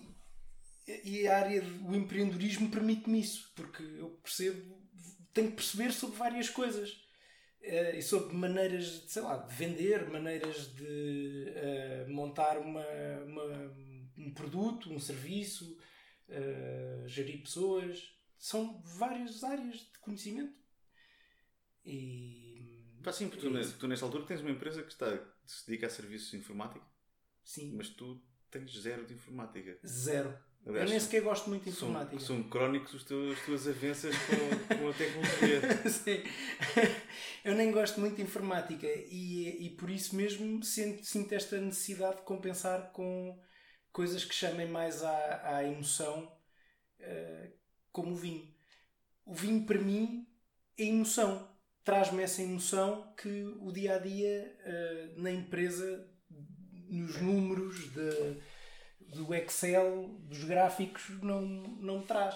e, 0.88 1.02
e, 1.04 1.28
a 1.28 1.38
área 1.38 1.62
do 1.62 1.96
empreendedorismo 1.96 2.72
permite-me 2.72 3.20
isso, 3.20 3.52
porque 3.56 3.84
eu 3.84 4.10
percebo 4.24 4.78
tenho 5.34 5.50
que 5.50 5.58
perceber 5.58 5.92
sobre 5.92 6.18
várias 6.18 6.50
coisas. 6.50 6.92
Uh, 7.62 7.98
e 7.98 8.02
sobre 8.02 8.36
maneiras 8.36 9.02
de, 9.04 9.12
sei 9.12 9.22
lá, 9.22 9.38
de 9.38 9.54
vender, 9.54 10.10
maneiras 10.10 10.74
de 10.74 11.54
uh, 12.06 12.10
montar 12.10 12.58
uma, 12.58 12.86
uma, 13.26 13.76
um 14.18 14.34
produto, 14.34 14.92
um 14.92 15.00
serviço, 15.00 15.78
gerir 17.06 17.42
pessoas. 17.42 18.17
São 18.38 18.82
várias 18.82 19.44
áreas 19.44 19.80
de 19.80 20.00
conhecimento. 20.00 20.56
E. 21.86 22.86
Pá, 23.04 23.12
sim, 23.12 23.30
porque 23.30 23.48
tu, 23.48 23.78
tu, 23.80 23.88
nesta 23.88 24.06
altura 24.06 24.26
tens 24.26 24.42
uma 24.42 24.52
empresa 24.52 24.84
que 24.84 24.92
está, 24.92 25.08
se 25.46 25.66
dedica 25.68 25.88
a 25.88 25.90
serviços 25.90 26.32
de 26.32 26.38
informática. 26.38 26.86
Sim. 27.44 27.74
Mas 27.76 27.90
tu 27.90 28.22
tens 28.52 28.72
zero 28.78 29.06
de 29.06 29.14
informática. 29.14 29.80
Zero. 29.86 30.38
Aliás, 30.66 30.86
eu 30.86 30.90
nem 30.90 31.00
sequer 31.00 31.22
gosto 31.22 31.50
muito 31.50 31.64
de 31.64 31.70
informática. 31.70 32.20
São, 32.20 32.42
são 32.42 32.50
crónicos 32.50 32.94
os 32.94 33.04
teus, 33.06 33.38
as 33.38 33.46
tuas 33.46 33.68
avanças 33.68 34.16
com, 34.18 34.76
com 34.76 34.90
a 34.90 34.94
tecnologia. 34.94 35.62
Sim. 35.90 36.24
Eu 37.46 37.56
nem 37.56 37.72
gosto 37.72 38.02
muito 38.02 38.18
de 38.18 38.22
informática 38.22 38.86
e, 38.86 39.66
e 39.66 39.70
por 39.72 39.90
isso 39.90 40.14
mesmo 40.16 40.62
sinto, 40.64 41.06
sinto 41.06 41.32
esta 41.34 41.58
necessidade 41.62 42.18
de 42.18 42.22
compensar 42.24 42.92
com 42.92 43.40
coisas 43.94 44.26
que 44.26 44.36
chamem 44.36 44.68
mais 44.68 45.02
à, 45.04 45.56
à 45.56 45.64
emoção, 45.64 46.30
uh, 47.00 47.52
como 47.98 48.14
o 48.14 48.16
vinho. 48.16 48.48
O 49.26 49.34
vinho, 49.34 49.66
para 49.66 49.80
mim, 49.80 50.28
é 50.78 50.84
emoção. 50.84 51.50
Traz-me 51.84 52.22
essa 52.22 52.44
emoção 52.44 53.12
que 53.18 53.44
o 53.60 53.72
dia 53.72 53.96
a 53.96 53.98
dia 53.98 54.56
uh, 54.66 55.20
na 55.20 55.32
empresa, 55.32 56.08
nos 56.90 57.20
números, 57.20 57.92
de 57.92 58.38
do 59.00 59.34
Excel, 59.34 60.20
dos 60.26 60.44
gráficos, 60.44 61.10
não, 61.24 61.42
não 61.42 62.00
me 62.00 62.06
traz. 62.06 62.36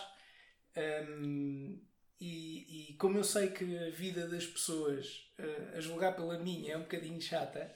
Um, 0.75 1.79
e, 2.19 2.91
e, 2.91 2.93
como 2.93 3.17
eu 3.17 3.23
sei 3.23 3.49
que 3.49 3.77
a 3.77 3.89
vida 3.89 4.27
das 4.27 4.45
pessoas 4.45 5.31
uh, 5.37 5.77
a 5.77 5.81
julgar 5.81 6.15
pela 6.15 6.39
minha 6.39 6.73
é 6.73 6.77
um 6.77 6.83
bocadinho 6.83 7.21
chata, 7.21 7.73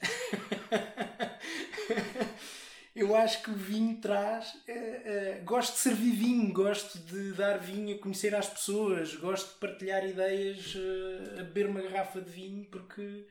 eu 2.96 3.14
acho 3.14 3.42
que 3.42 3.50
o 3.50 3.54
vinho 3.54 4.00
traz. 4.00 4.54
Uh, 4.54 5.40
uh, 5.40 5.44
gosto 5.44 5.74
de 5.74 5.78
servir 5.78 6.12
vinho, 6.12 6.52
gosto 6.52 6.98
de 6.98 7.32
dar 7.32 7.58
vinho 7.58 7.96
a 7.96 7.98
conhecer 7.98 8.34
às 8.34 8.48
pessoas, 8.48 9.14
gosto 9.14 9.54
de 9.54 9.60
partilhar 9.60 10.04
ideias 10.04 10.74
a 11.38 11.42
beber 11.42 11.66
uma 11.66 11.82
garrafa 11.82 12.20
de 12.20 12.30
vinho 12.30 12.64
porque 12.70 13.26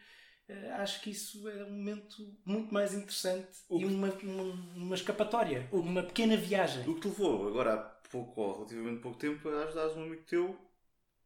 Uh, 0.47 0.73
acho 0.73 1.01
que 1.01 1.09
isso 1.09 1.49
é 1.49 1.63
um 1.63 1.71
momento 1.71 2.17
muito 2.45 2.71
mais 2.71 2.93
interessante 2.93 3.47
o 3.67 3.79
e 3.79 3.85
uma, 3.85 4.09
uma, 4.09 4.43
uma 4.75 4.95
escapatória, 4.95 5.67
o, 5.71 5.79
uma 5.79 6.03
pequena 6.03 6.37
viagem. 6.37 6.87
O 6.87 6.93
que 6.93 7.01
te 7.01 7.07
levou 7.07 7.47
agora 7.47 7.73
há 7.73 7.77
pouco, 8.11 8.41
ou 8.41 8.53
relativamente 8.57 9.01
pouco 9.01 9.17
tempo, 9.17 9.49
a 9.49 9.63
ajudares 9.63 9.97
um 9.97 10.03
amigo 10.03 10.21
teu 10.27 10.55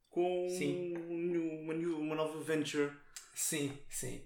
com 0.09 0.47
uma, 0.47 1.73
new, 1.73 1.99
uma 1.99 2.15
nova 2.15 2.39
venture. 2.39 2.91
Sim, 3.35 3.77
sim. 3.89 4.25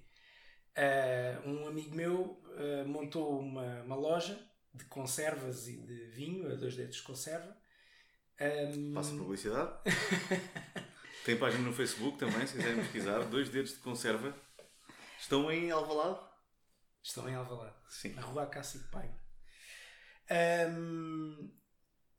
Uh, 0.77 1.49
um 1.49 1.67
amigo 1.67 1.95
meu 1.95 2.39
uh, 2.53 2.87
montou 2.87 3.39
uma, 3.39 3.81
uma 3.83 3.95
loja 3.95 4.39
de 4.73 4.85
conservas 4.85 5.67
e 5.67 5.77
de 5.77 6.05
vinho, 6.07 6.51
a 6.51 6.55
dois 6.55 6.75
dedos 6.75 6.97
de 6.97 7.03
conserva. 7.03 7.55
Um... 8.39 8.93
Passa 8.93 9.15
publicidade. 9.15 9.71
Tem 11.25 11.37
página 11.37 11.63
no 11.63 11.73
Facebook 11.73 12.17
também, 12.17 12.45
se 12.45 12.57
quiserem 12.57 12.83
pesquisar. 12.83 13.19
Dois 13.25 13.49
dedos 13.49 13.71
de 13.71 13.77
conserva. 13.77 14.35
Estão 15.19 15.49
em 15.51 15.71
Alvalade? 15.71 16.19
Estão 17.01 17.29
em 17.29 17.35
Alvalade. 17.35 17.75
Sim. 17.87 18.13
Na 18.13 18.21
rua 18.21 18.45
de 18.45 18.79
Paiva. 18.91 19.23
Um, 20.69 21.51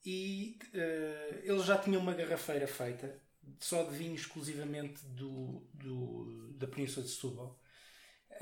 e 0.05 0.59
uh, 0.75 1.41
eles 1.43 1.65
já 1.65 1.79
tinham 1.79 2.01
uma 2.01 2.15
garrafeira 2.15 2.67
feita 2.67 3.21
só 3.61 3.83
de 3.85 3.97
vinho 3.97 4.15
exclusivamente 4.15 5.05
do, 5.07 5.67
do, 5.73 6.53
da 6.57 6.67
Península 6.67 7.05
de 7.05 7.13
Setúbal. 7.13 7.61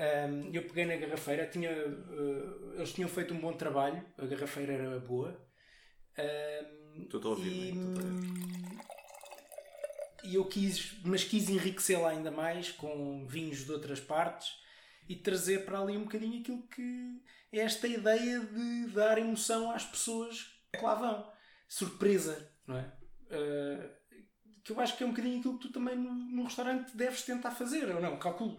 Um, 0.03 0.49
eu 0.51 0.63
peguei 0.63 0.85
na 0.85 0.97
garrafeira, 0.97 1.47
tinha, 1.47 1.71
uh, 1.71 2.73
eles 2.75 2.91
tinham 2.91 3.07
feito 3.07 3.33
um 3.33 3.39
bom 3.39 3.53
trabalho, 3.53 4.03
a 4.17 4.25
garrafeira 4.25 4.73
era 4.73 4.99
boa. 4.99 5.39
Um, 6.17 7.03
Estou 7.03 7.21
a 7.23 7.27
ouvir, 7.29 7.73
hum, 7.73 8.77
e 10.25 10.35
eu 10.35 10.45
quis, 10.45 10.99
mas 11.03 11.23
quis 11.23 11.49
enriquecê-la 11.49 12.09
ainda 12.09 12.31
mais 12.31 12.71
com 12.71 13.25
vinhos 13.25 13.65
de 13.65 13.71
outras 13.71 13.99
partes 13.99 14.53
e 15.07 15.15
trazer 15.15 15.65
para 15.65 15.79
ali 15.79 15.95
um 15.95 16.03
bocadinho 16.03 16.41
aquilo 16.41 16.67
que 16.67 17.21
é 17.51 17.59
esta 17.59 17.87
ideia 17.87 18.39
de 18.41 18.87
dar 18.87 19.17
emoção 19.17 19.71
às 19.71 19.85
pessoas 19.85 20.53
que 20.71 20.83
lá 20.83 20.95
vão. 20.95 21.31
Surpresa, 21.67 22.51
não 22.67 22.77
é? 22.77 22.91
Uh, 23.31 23.89
que 24.63 24.71
eu 24.71 24.79
acho 24.79 24.97
que 24.97 25.03
é 25.03 25.05
um 25.05 25.11
bocadinho 25.11 25.39
aquilo 25.39 25.57
que 25.57 25.67
tu 25.67 25.73
também 25.73 25.95
no, 25.95 26.13
no 26.13 26.43
restaurante 26.43 26.95
deves 26.95 27.23
tentar 27.23 27.51
fazer, 27.51 27.89
ou 27.93 28.01
não? 28.01 28.17
Calculo. 28.17 28.57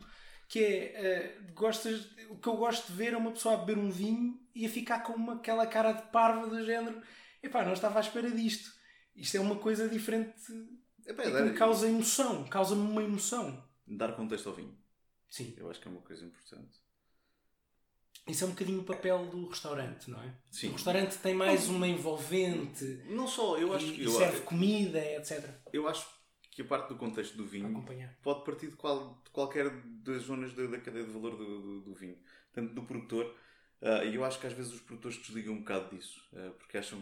Que 0.49 0.65
é, 0.65 1.39
uh, 1.39 1.53
gostas, 1.55 2.07
o 2.31 2.37
que 2.37 2.49
eu 2.49 2.57
gosto 2.57 2.87
de 2.87 2.93
ver 2.93 3.15
é 3.15 3.17
uma 3.17 3.33
pessoa 3.33 3.55
a 3.55 3.59
beber 3.59 3.79
um 3.79 3.91
vinho 3.91 4.39
e 4.55 4.67
a 4.67 4.69
ficar 4.69 5.01
com 5.01 5.15
uma, 5.15 5.35
aquela 5.35 5.67
cara 5.67 5.93
de 5.93 6.03
parva 6.11 6.47
do 6.47 6.65
género. 6.65 7.03
Epá, 7.43 7.65
não 7.65 7.73
estava 7.73 7.99
à 7.99 8.01
espera 8.01 8.31
disto. 8.31 8.73
Isto 9.17 9.37
é 9.37 9.41
uma 9.41 9.57
coisa 9.57 9.89
diferente 9.89 10.35
é, 11.07 11.13
bem, 11.13 11.27
é 11.27 11.31
dar... 11.31 11.55
causa 11.55 11.89
emoção, 11.89 12.45
causa-me 12.45 12.83
uma 12.83 13.03
emoção. 13.03 13.63
Dar 13.87 14.13
contexto 14.13 14.49
ao 14.49 14.55
vinho. 14.55 14.77
Sim. 15.29 15.55
Eu 15.57 15.71
acho 15.71 15.81
que 15.81 15.89
é 15.89 15.91
uma 15.91 16.01
coisa 16.01 16.25
importante. 16.25 16.81
Isso 18.27 18.45
é 18.45 18.47
um 18.47 18.51
bocadinho 18.51 18.81
o 18.81 18.85
papel 18.85 19.27
do 19.27 19.49
restaurante, 19.49 20.11
não 20.11 20.23
é? 20.23 20.35
Sim. 20.51 20.71
O 20.71 20.73
restaurante 20.73 21.19
tem 21.19 21.35
mais 21.35 21.69
uma 21.69 21.87
envolvente. 21.87 23.03
Não 23.07 23.27
só, 23.29 23.59
eu 23.59 23.75
acho 23.75 23.93
que. 23.93 24.05
Eu 24.05 24.11
serve 24.11 24.37
acho, 24.37 24.43
comida, 24.45 24.99
etc. 24.99 25.45
Eu 25.73 25.87
acho 25.87 26.09
que 26.55 26.63
a 26.63 26.65
parte 26.65 26.89
do 26.89 26.97
contexto 26.97 27.37
do 27.37 27.45
vinho 27.45 27.85
pode 28.23 28.45
partir 28.45 28.69
de, 28.69 28.77
qual, 28.77 29.21
de 29.25 29.31
qualquer 29.31 29.71
das 30.05 30.23
zonas 30.23 30.55
da, 30.55 30.67
da 30.67 30.79
cadeia 30.79 31.05
de 31.05 31.11
valor 31.11 31.37
do, 31.37 31.61
do, 31.61 31.81
do 31.81 31.95
vinho. 31.95 32.17
Tanto 32.53 32.73
do 32.75 32.83
produtor 32.83 33.35
Uh, 33.85 34.03
e 34.07 34.15
eu 34.15 34.25
acho 34.25 34.41
que 34.41 34.47
às 34.47 34.55
vezes 34.55 34.73
os 34.73 34.81
produtores 34.81 35.19
desligam 35.19 35.53
um 35.53 35.59
bocado 35.59 35.95
disso, 35.95 36.27
uh, 36.33 36.53
porque 36.55 36.79
acham, 36.79 36.99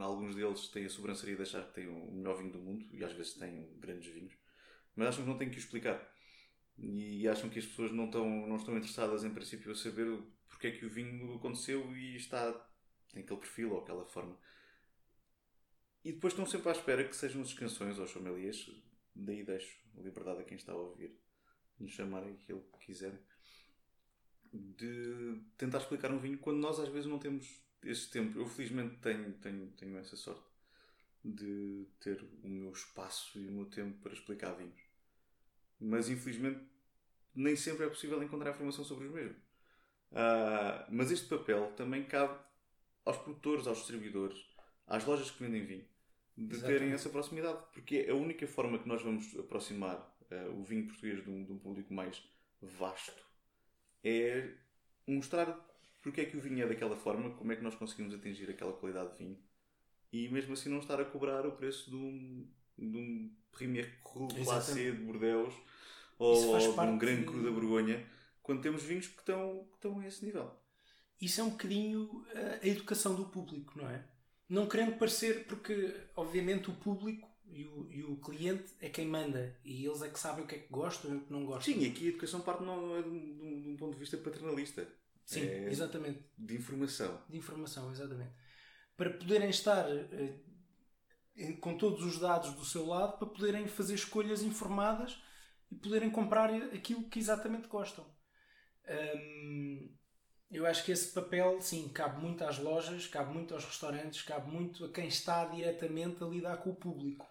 alguns 0.00 0.34
deles 0.34 0.68
têm 0.68 0.84
a 0.84 0.88
sobranceria 0.90 1.34
de 1.34 1.40
achar 1.40 1.64
que 1.64 1.72
têm 1.72 1.88
o 1.88 2.12
melhor 2.12 2.36
vinho 2.36 2.52
do 2.52 2.58
mundo, 2.58 2.84
e 2.92 3.02
às 3.02 3.14
vezes 3.14 3.32
têm 3.34 3.70
grandes 3.78 4.12
vinhos, 4.12 4.34
mas 4.94 5.08
acham 5.08 5.24
que 5.24 5.30
não 5.30 5.38
têm 5.38 5.48
que 5.48 5.56
o 5.56 5.58
explicar. 5.58 5.98
E 6.76 7.26
acham 7.26 7.48
que 7.48 7.58
as 7.58 7.64
pessoas 7.64 7.90
não 7.90 8.04
estão, 8.04 8.28
não 8.46 8.56
estão 8.56 8.76
interessadas, 8.76 9.24
em 9.24 9.32
princípio, 9.32 9.72
a 9.72 9.74
saber 9.74 10.22
porque 10.46 10.66
é 10.66 10.70
que 10.72 10.84
o 10.84 10.90
vinho 10.90 11.36
aconteceu 11.36 11.96
e 11.96 12.16
está 12.16 12.52
tem 13.12 13.22
aquele 13.22 13.40
perfil 13.40 13.72
ou 13.72 13.80
aquela 13.80 14.04
forma. 14.04 14.36
E 16.04 16.12
depois 16.12 16.32
estão 16.32 16.46
sempre 16.46 16.68
à 16.68 16.72
espera 16.72 17.04
que 17.06 17.14
sejam 17.14 17.42
as 17.42 17.52
canções 17.52 17.98
ou 17.98 18.06
sommeliers, 18.06 18.70
daí 19.14 19.44
deixo 19.44 19.78
liberdade 19.96 20.40
a 20.40 20.44
quem 20.44 20.56
está 20.56 20.72
a 20.72 20.76
ouvir, 20.76 21.18
nos 21.78 21.92
chamarem 21.92 22.34
aquilo 22.34 22.62
que 22.72 22.86
quiserem 22.86 23.18
de 24.52 25.40
tentar 25.56 25.78
explicar 25.78 26.10
um 26.10 26.18
vinho 26.18 26.38
quando 26.38 26.58
nós 26.58 26.80
às 26.80 26.88
vezes 26.88 27.08
não 27.08 27.18
temos 27.18 27.46
esse 27.84 28.10
tempo. 28.10 28.38
Eu 28.38 28.46
felizmente 28.46 28.96
tenho, 28.96 29.32
tenho, 29.34 29.70
tenho 29.72 29.96
essa 29.98 30.16
sorte 30.16 30.44
de 31.24 31.86
ter 32.00 32.20
o 32.42 32.48
meu 32.48 32.72
espaço 32.72 33.38
e 33.38 33.46
o 33.46 33.52
meu 33.52 33.66
tempo 33.66 34.00
para 34.00 34.12
explicar 34.12 34.52
vinhos. 34.54 34.80
Mas 35.78 36.08
infelizmente 36.08 36.60
nem 37.34 37.54
sempre 37.56 37.86
é 37.86 37.88
possível 37.88 38.22
encontrar 38.22 38.50
informação 38.50 38.84
sobre 38.84 39.06
os 39.06 39.12
mesmos. 39.12 39.38
Uh, 40.10 40.86
mas 40.90 41.10
este 41.10 41.28
papel 41.28 41.72
também 41.76 42.04
cabe 42.04 42.36
aos 43.04 43.16
produtores, 43.18 43.66
aos 43.66 43.78
distribuidores, 43.78 44.38
às 44.86 45.04
lojas 45.04 45.30
que 45.30 45.42
vendem 45.42 45.64
vinho, 45.64 45.86
de 46.40 46.54
Exatamente. 46.54 46.78
terem 46.78 46.94
essa 46.94 47.10
proximidade, 47.10 47.62
porque 47.72 48.06
é 48.08 48.10
a 48.10 48.14
única 48.14 48.46
forma 48.46 48.78
que 48.78 48.88
nós 48.88 49.02
vamos 49.02 49.38
aproximar 49.38 49.96
uh, 50.30 50.58
o 50.58 50.62
vinho 50.62 50.86
português 50.86 51.22
de 51.22 51.28
um, 51.28 51.44
de 51.44 51.52
um, 51.52 51.58
público 51.58 51.92
mais 51.92 52.22
vasto 52.62 53.22
é 54.02 54.54
mostrar 55.06 55.46
porque 56.00 56.22
é 56.22 56.24
que 56.24 56.36
o 56.36 56.40
vinho 56.40 56.64
é 56.64 56.66
daquela 56.66 56.96
forma, 56.96 57.30
como 57.34 57.52
é 57.52 57.56
que 57.56 57.62
nós 57.62 57.74
conseguimos 57.74 58.14
atingir 58.14 58.48
aquela 58.48 58.72
qualidade 58.72 59.12
de 59.12 59.18
vinho 59.18 59.38
e 60.10 60.28
mesmo 60.30 60.54
assim 60.54 60.70
não 60.70 60.78
estar 60.78 60.98
a 60.98 61.04
cobrar 61.04 61.46
o 61.46 61.52
preço 61.52 61.90
de 61.90 61.96
um, 61.96 62.48
de 62.78 62.96
um 62.96 63.36
Premier 63.52 64.00
Cru 64.02 64.26
de 64.28 64.92
Bordeaux 64.92 65.54
ou 66.18 66.58
de 66.58 66.80
um 66.80 66.98
Gran 66.98 67.22
Cru 67.24 67.42
da 67.42 67.50
Borgonha 67.50 68.06
quando 68.42 68.62
temos 68.62 68.82
vinhos 68.82 69.08
que 69.08 69.18
estão, 69.18 69.66
que 69.68 69.74
estão 69.74 70.00
a 70.00 70.06
esse 70.06 70.24
nível. 70.24 70.50
Isso 71.20 71.40
é 71.42 71.44
um 71.44 71.50
bocadinho 71.50 72.24
a 72.62 72.66
educação 72.66 73.14
do 73.14 73.26
público, 73.26 73.78
não 73.78 73.90
é? 73.90 74.02
Não 74.50 74.66
querendo 74.66 74.98
parecer, 74.98 75.46
porque 75.46 75.94
obviamente 76.16 76.68
o 76.68 76.74
público 76.74 77.30
e 77.46 77.64
o, 77.64 77.88
e 77.90 78.02
o 78.02 78.16
cliente 78.16 78.74
é 78.80 78.88
quem 78.88 79.06
manda 79.06 79.56
e 79.64 79.86
eles 79.86 80.02
é 80.02 80.08
que 80.08 80.18
sabem 80.18 80.44
o 80.44 80.46
que 80.46 80.56
é 80.56 80.58
que 80.58 80.68
gostam 80.68 81.12
e 81.12 81.16
o 81.18 81.20
que 81.20 81.32
não 81.32 81.46
gostam. 81.46 81.72
Sim, 81.72 81.88
aqui 81.88 82.06
a 82.06 82.08
educação 82.08 82.40
parte 82.40 82.64
não 82.64 82.96
é 82.96 83.02
de 83.02 83.08
um, 83.08 83.62
de 83.62 83.68
um 83.68 83.76
ponto 83.76 83.92
de 83.92 84.00
vista 84.00 84.16
paternalista. 84.18 84.86
Sim, 85.24 85.42
é 85.42 85.70
exatamente. 85.70 86.24
De 86.36 86.56
informação. 86.56 87.22
De 87.28 87.38
informação, 87.38 87.92
exatamente. 87.92 88.32
Para 88.96 89.10
poderem 89.10 89.50
estar 89.50 89.88
eh, 89.88 90.40
com 91.60 91.76
todos 91.76 92.04
os 92.04 92.18
dados 92.18 92.52
do 92.54 92.64
seu 92.64 92.84
lado, 92.86 93.18
para 93.18 93.28
poderem 93.28 93.68
fazer 93.68 93.94
escolhas 93.94 94.42
informadas 94.42 95.16
e 95.70 95.76
poderem 95.76 96.10
comprar 96.10 96.52
aquilo 96.52 97.08
que 97.08 97.20
exatamente 97.20 97.68
gostam. 97.68 98.04
Hum, 98.88 99.96
eu 100.50 100.66
acho 100.66 100.84
que 100.84 100.90
esse 100.90 101.12
papel, 101.12 101.60
sim, 101.60 101.88
cabe 101.90 102.20
muito 102.20 102.44
às 102.44 102.58
lojas, 102.58 103.06
cabe 103.06 103.32
muito 103.32 103.54
aos 103.54 103.64
restaurantes, 103.64 104.22
cabe 104.22 104.50
muito 104.50 104.84
a 104.84 104.92
quem 104.92 105.06
está 105.06 105.44
diretamente 105.44 106.22
a 106.24 106.26
lidar 106.26 106.56
com 106.58 106.70
o 106.70 106.76
público. 106.76 107.28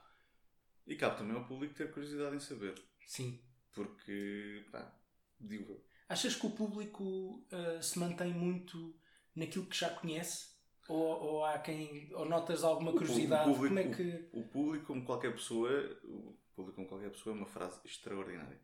E 0.88 0.96
cabe 0.96 1.18
também 1.18 1.36
ao 1.36 1.46
público 1.46 1.76
ter 1.76 1.92
curiosidade 1.92 2.36
em 2.36 2.40
saber. 2.40 2.82
Sim. 3.06 3.40
Porque, 3.74 4.66
pá, 4.72 4.92
digo. 5.40 5.84
Achas 6.08 6.36
que 6.36 6.48
o 6.48 6.52
público 6.52 7.46
uh, 7.52 7.84
se 7.84 8.00
mantém 8.00 8.34
muito 8.34 8.98
naquilo 9.36 9.66
que 9.66 9.78
já 9.78 9.90
conhece? 9.90 10.58
Ou, 10.88 11.22
ou 11.22 11.46
há 11.46 11.60
quem. 11.60 12.10
Ou 12.16 12.28
notas 12.28 12.64
alguma 12.64 12.94
curiosidade? 12.94 13.50
O 13.50 13.54
público, 13.54 13.76
como 13.76 13.80
é 13.80 13.96
que... 13.96 14.30
o, 14.32 14.40
o 14.40 14.48
público, 14.48 14.86
como 14.88 15.06
qualquer 15.06 15.34
pessoa. 15.34 15.70
O 16.04 16.36
público, 16.56 16.76
como 16.78 16.88
qualquer 16.88 17.12
pessoa, 17.12 17.36
é 17.36 17.38
uma 17.38 17.46
frase 17.46 17.80
extraordinária. 17.86 18.60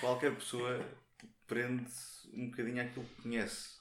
qualquer 0.00 0.34
pessoa 0.34 0.80
prende 1.46 1.90
um 2.32 2.50
bocadinho 2.50 2.82
àquilo 2.82 3.04
que 3.04 3.22
conhece. 3.22 3.78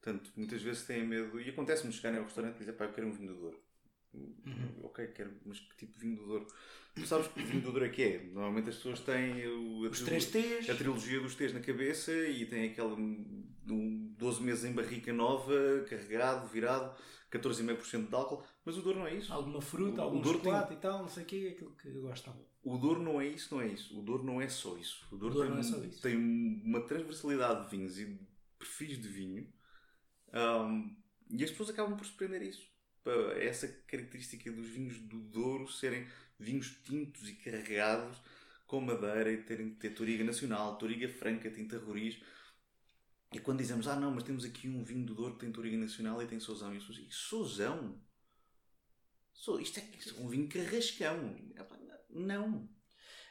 Portanto, 0.00 0.30
muitas 0.36 0.62
vezes 0.62 0.86
têm 0.86 1.06
medo. 1.06 1.40
E 1.40 1.50
acontece-me 1.50 1.92
chegarem 1.92 2.18
ao 2.18 2.24
restaurante 2.24 2.56
e 2.56 2.58
dizer, 2.60 2.72
pá, 2.74 2.84
eu 2.84 2.92
quero 2.92 3.08
um 3.08 3.12
vinho 3.12 3.34
do 3.34 3.40
Douro. 3.40 3.66
Uhum. 4.14 4.84
Ok, 4.84 5.06
quero, 5.08 5.32
mas 5.44 5.60
que 5.60 5.76
tipo 5.76 5.94
de 5.94 5.98
vinho 5.98 6.16
do 6.16 6.26
Douro? 6.26 6.46
Tu 6.94 7.06
sabes 7.06 7.26
que 7.28 7.42
vinho 7.42 7.60
do 7.60 7.72
Douro 7.72 7.84
é 7.84 7.88
que 7.88 8.02
é? 8.02 8.22
Normalmente 8.24 8.70
as 8.70 8.76
pessoas 8.76 9.00
têm 9.00 9.46
o, 9.46 9.84
a, 9.84 9.88
Os 9.90 10.00
três 10.00 10.26
T's. 10.26 10.70
a 10.70 10.74
trilogia 10.74 11.20
dos 11.20 11.34
T's 11.34 11.52
na 11.52 11.60
cabeça 11.60 12.12
e 12.12 12.46
têm 12.46 12.70
aquele 12.70 12.88
um, 12.88 14.14
12 14.16 14.42
meses 14.42 14.64
em 14.64 14.72
barrica 14.72 15.12
nova, 15.12 15.54
carregado, 15.88 16.48
virado, 16.48 16.96
14,5% 17.30 18.08
de 18.08 18.14
álcool. 18.14 18.42
Mas 18.64 18.78
o 18.78 18.82
Douro 18.82 19.00
não 19.00 19.06
é 19.06 19.14
isso. 19.14 19.32
Alguma 19.32 19.60
fruta, 19.60 20.00
o, 20.00 20.04
algum 20.04 20.20
o 20.20 20.24
chocolate 20.24 20.68
tem... 20.68 20.76
e 20.78 20.80
tal, 20.80 21.00
não 21.00 21.08
sei 21.08 21.22
o 21.22 21.26
que, 21.26 21.48
aquilo 21.48 21.70
que 21.72 21.90
gostam. 21.90 22.34
O 22.66 22.76
Douro 22.76 23.00
não 23.00 23.20
é 23.20 23.28
isso, 23.28 23.54
não 23.54 23.62
é 23.62 23.68
isso. 23.68 23.96
O 23.96 24.02
Douro 24.02 24.24
não 24.24 24.40
é 24.40 24.48
só 24.48 24.76
isso. 24.76 25.06
O 25.12 25.16
Douro, 25.16 25.36
o 25.36 25.38
Douro 25.38 25.62
tem, 25.62 25.84
é 25.84 25.88
tem, 26.02 26.16
uma 26.64 26.80
transversalidade 26.80 27.64
de 27.64 27.76
vinhos 27.76 27.96
e 27.96 28.06
de 28.06 28.18
perfis 28.58 29.00
de 29.00 29.06
vinho 29.06 29.46
um, 30.34 30.96
e 31.30 31.44
as 31.44 31.50
pessoas 31.52 31.70
acabam 31.70 31.96
por 31.96 32.04
surpreender 32.04 32.42
isso. 32.42 32.68
Essa 33.40 33.68
característica 33.68 34.50
dos 34.50 34.66
vinhos 34.68 34.98
do 34.98 35.20
Douro 35.20 35.70
serem 35.70 36.08
vinhos 36.40 36.76
tintos 36.82 37.28
e 37.28 37.34
carregados 37.34 38.20
com 38.66 38.80
madeira 38.80 39.30
e 39.30 39.44
terem 39.44 39.70
ter 39.70 39.90
toriga 39.90 40.24
nacional, 40.24 40.76
toriga 40.76 41.08
franca, 41.08 41.48
tinta 41.48 41.78
roriz. 41.78 42.18
E 43.32 43.38
quando 43.38 43.58
dizemos, 43.58 43.86
ah 43.86 43.94
não, 43.94 44.10
mas 44.10 44.24
temos 44.24 44.44
aqui 44.44 44.68
um 44.68 44.82
vinho 44.82 45.06
do 45.06 45.14
Douro 45.14 45.34
que 45.34 45.40
tem 45.40 45.52
toriga 45.52 45.76
nacional 45.76 46.20
e 46.20 46.26
tem 46.26 46.40
Sousão. 46.40 46.74
E 46.74 46.78
as 46.78 46.82
pessoas 46.82 46.96
dizem, 46.96 47.12
Sousão? 47.12 48.00
Isto 49.60 49.78
é, 49.78 49.90
isto 49.96 50.16
é 50.16 50.20
um 50.20 50.28
vinho 50.28 50.48
carrascão. 50.48 51.36
Não. 52.16 52.68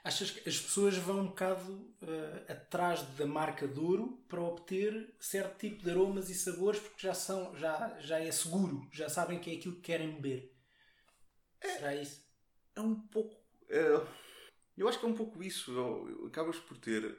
Achas 0.03 0.29
que 0.29 0.47
as 0.47 0.59
pessoas 0.59 0.95
vão 0.97 1.21
um 1.21 1.27
bocado 1.27 1.73
uh, 2.03 2.51
atrás 2.51 3.01
da 3.15 3.25
marca 3.25 3.67
Douro 3.67 4.23
para 4.29 4.39
obter 4.39 5.15
certo 5.19 5.57
tipo 5.57 5.83
de 5.83 5.89
aromas 5.89 6.29
e 6.29 6.35
sabores 6.35 6.79
porque 6.79 7.07
já 7.07 7.13
são 7.15 7.55
já, 7.57 7.99
já 7.99 8.19
é 8.19 8.31
seguro, 8.31 8.87
já 8.93 9.09
sabem 9.09 9.39
que 9.39 9.49
é 9.49 9.55
aquilo 9.55 9.75
que 9.77 9.81
querem 9.81 10.13
beber. 10.13 10.55
É, 11.59 11.69
Será 11.69 11.95
isso? 11.95 12.23
É 12.75 12.81
um 12.81 12.95
pouco. 13.07 13.43
É, 13.67 14.05
eu 14.77 14.87
acho 14.87 14.99
que 14.99 15.05
é 15.05 15.09
um 15.09 15.15
pouco 15.15 15.41
isso. 15.41 15.73
Acabas 16.27 16.59
por 16.59 16.77
ter. 16.77 17.17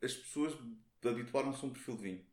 As 0.00 0.14
pessoas 0.14 0.56
habituaram-se 1.04 1.64
a 1.64 1.68
um 1.68 1.72
perfil 1.72 1.96
de 1.96 2.02
vinho 2.02 2.26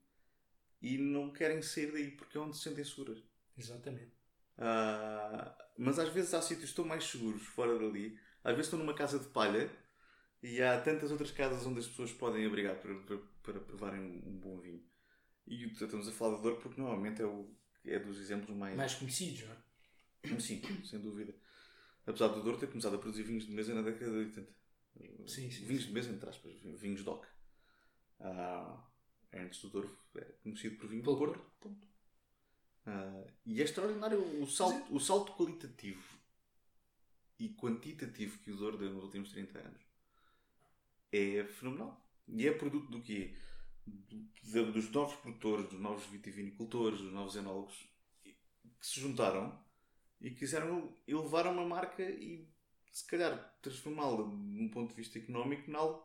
e 0.81 0.97
não 0.97 1.31
querem 1.31 1.61
sair 1.61 1.91
daí 1.91 2.11
porque 2.11 2.37
é 2.37 2.41
onde 2.41 2.55
se 2.55 2.63
sentem 2.63 2.83
seguras. 2.83 3.23
Exatamente. 3.57 4.13
Uh, 4.57 5.51
mas 5.77 5.97
às 5.97 6.09
vezes 6.09 6.33
há 6.35 6.41
sítios 6.41 6.73
tão 6.73 6.85
mais 6.85 7.03
seguros 7.05 7.41
fora 7.47 7.79
dali 7.79 8.19
às 8.43 8.51
vezes 8.51 8.67
estou 8.67 8.79
numa 8.79 8.93
casa 8.93 9.19
de 9.19 9.27
palha 9.27 9.69
e 10.41 10.61
há 10.61 10.79
tantas 10.81 11.11
outras 11.11 11.31
casas 11.31 11.65
onde 11.65 11.79
as 11.79 11.87
pessoas 11.87 12.11
podem 12.11 12.45
abrigar 12.45 12.75
para, 12.79 12.95
para, 13.01 13.17
para 13.43 13.59
provarem 13.59 14.01
um, 14.01 14.39
bom 14.39 14.59
vinho. 14.59 14.83
E 15.45 15.65
estamos 15.65 16.07
a 16.07 16.11
falar 16.11 16.37
de 16.37 16.43
Douro 16.43 16.61
porque 16.61 16.81
normalmente 16.81 17.21
é, 17.21 17.25
o, 17.25 17.53
é 17.85 17.99
dos 17.99 18.19
exemplos 18.19 18.55
mais... 18.55 18.75
Mais 18.75 18.95
conhecidos, 18.95 19.43
não 19.43 19.53
é? 19.53 20.39
Sim, 20.39 20.61
sem 20.83 20.99
dúvida. 20.99 21.35
Apesar 22.05 22.29
do 22.29 22.41
Douro 22.41 22.57
ter 22.57 22.67
começado 22.67 22.95
a 22.95 22.99
produzir 22.99 23.23
vinhos 23.23 23.45
de 23.45 23.51
mesa 23.51 23.73
na 23.75 23.81
década 23.81 24.11
de 24.11 24.17
80. 24.17 24.51
Sim, 25.27 25.51
sim. 25.51 25.65
Vinhos 25.65 25.83
sim. 25.83 25.87
de 25.89 25.93
mesa, 25.93 26.09
entre 26.09 26.29
aspas. 26.29 26.53
Vinhos 26.59 27.03
DOC. 27.03 27.27
Ah, 28.19 28.83
antes 29.33 29.61
do 29.61 29.69
Douro 29.69 29.99
é 30.15 30.25
conhecido 30.43 30.77
por 30.77 30.89
vinho 30.89 31.03
do 31.03 31.15
Porto. 31.15 31.39
Ponto. 31.59 31.87
Ah, 32.85 33.23
e 33.45 33.61
é 33.61 33.63
extraordinário 33.63 34.41
o 34.41 34.47
salto, 34.47 34.93
o 34.93 34.99
salto 34.99 35.33
qualitativo 35.33 36.20
e 37.41 37.49
quantitativo 37.49 38.37
que 38.37 38.51
o 38.51 38.55
Douro 38.55 38.77
deu 38.77 38.91
nos 38.91 39.03
últimos 39.03 39.31
30 39.31 39.57
anos 39.57 39.81
é 41.11 41.43
fenomenal. 41.43 41.99
E 42.27 42.47
é 42.47 42.51
produto 42.51 42.89
do 42.91 43.01
quê? 43.01 43.35
Dos 44.43 44.91
novos 44.91 45.15
produtores, 45.15 45.67
dos 45.67 45.79
novos 45.79 46.05
vitivinicultores, 46.05 46.99
dos 46.99 47.11
novos 47.11 47.35
enólogos 47.35 47.75
que 48.23 48.87
se 48.87 48.99
juntaram 48.99 49.59
e 50.21 50.29
quiseram 50.29 50.95
elevar 51.07 51.47
uma 51.47 51.65
marca 51.65 52.03
e 52.03 52.47
se 52.91 53.05
calhar 53.07 53.57
transformá-la 53.59 54.23
de 54.23 54.61
um 54.63 54.69
ponto 54.69 54.91
de 54.91 54.95
vista 54.95 55.17
económico 55.17 55.69
em 55.69 55.75
algo 55.75 55.99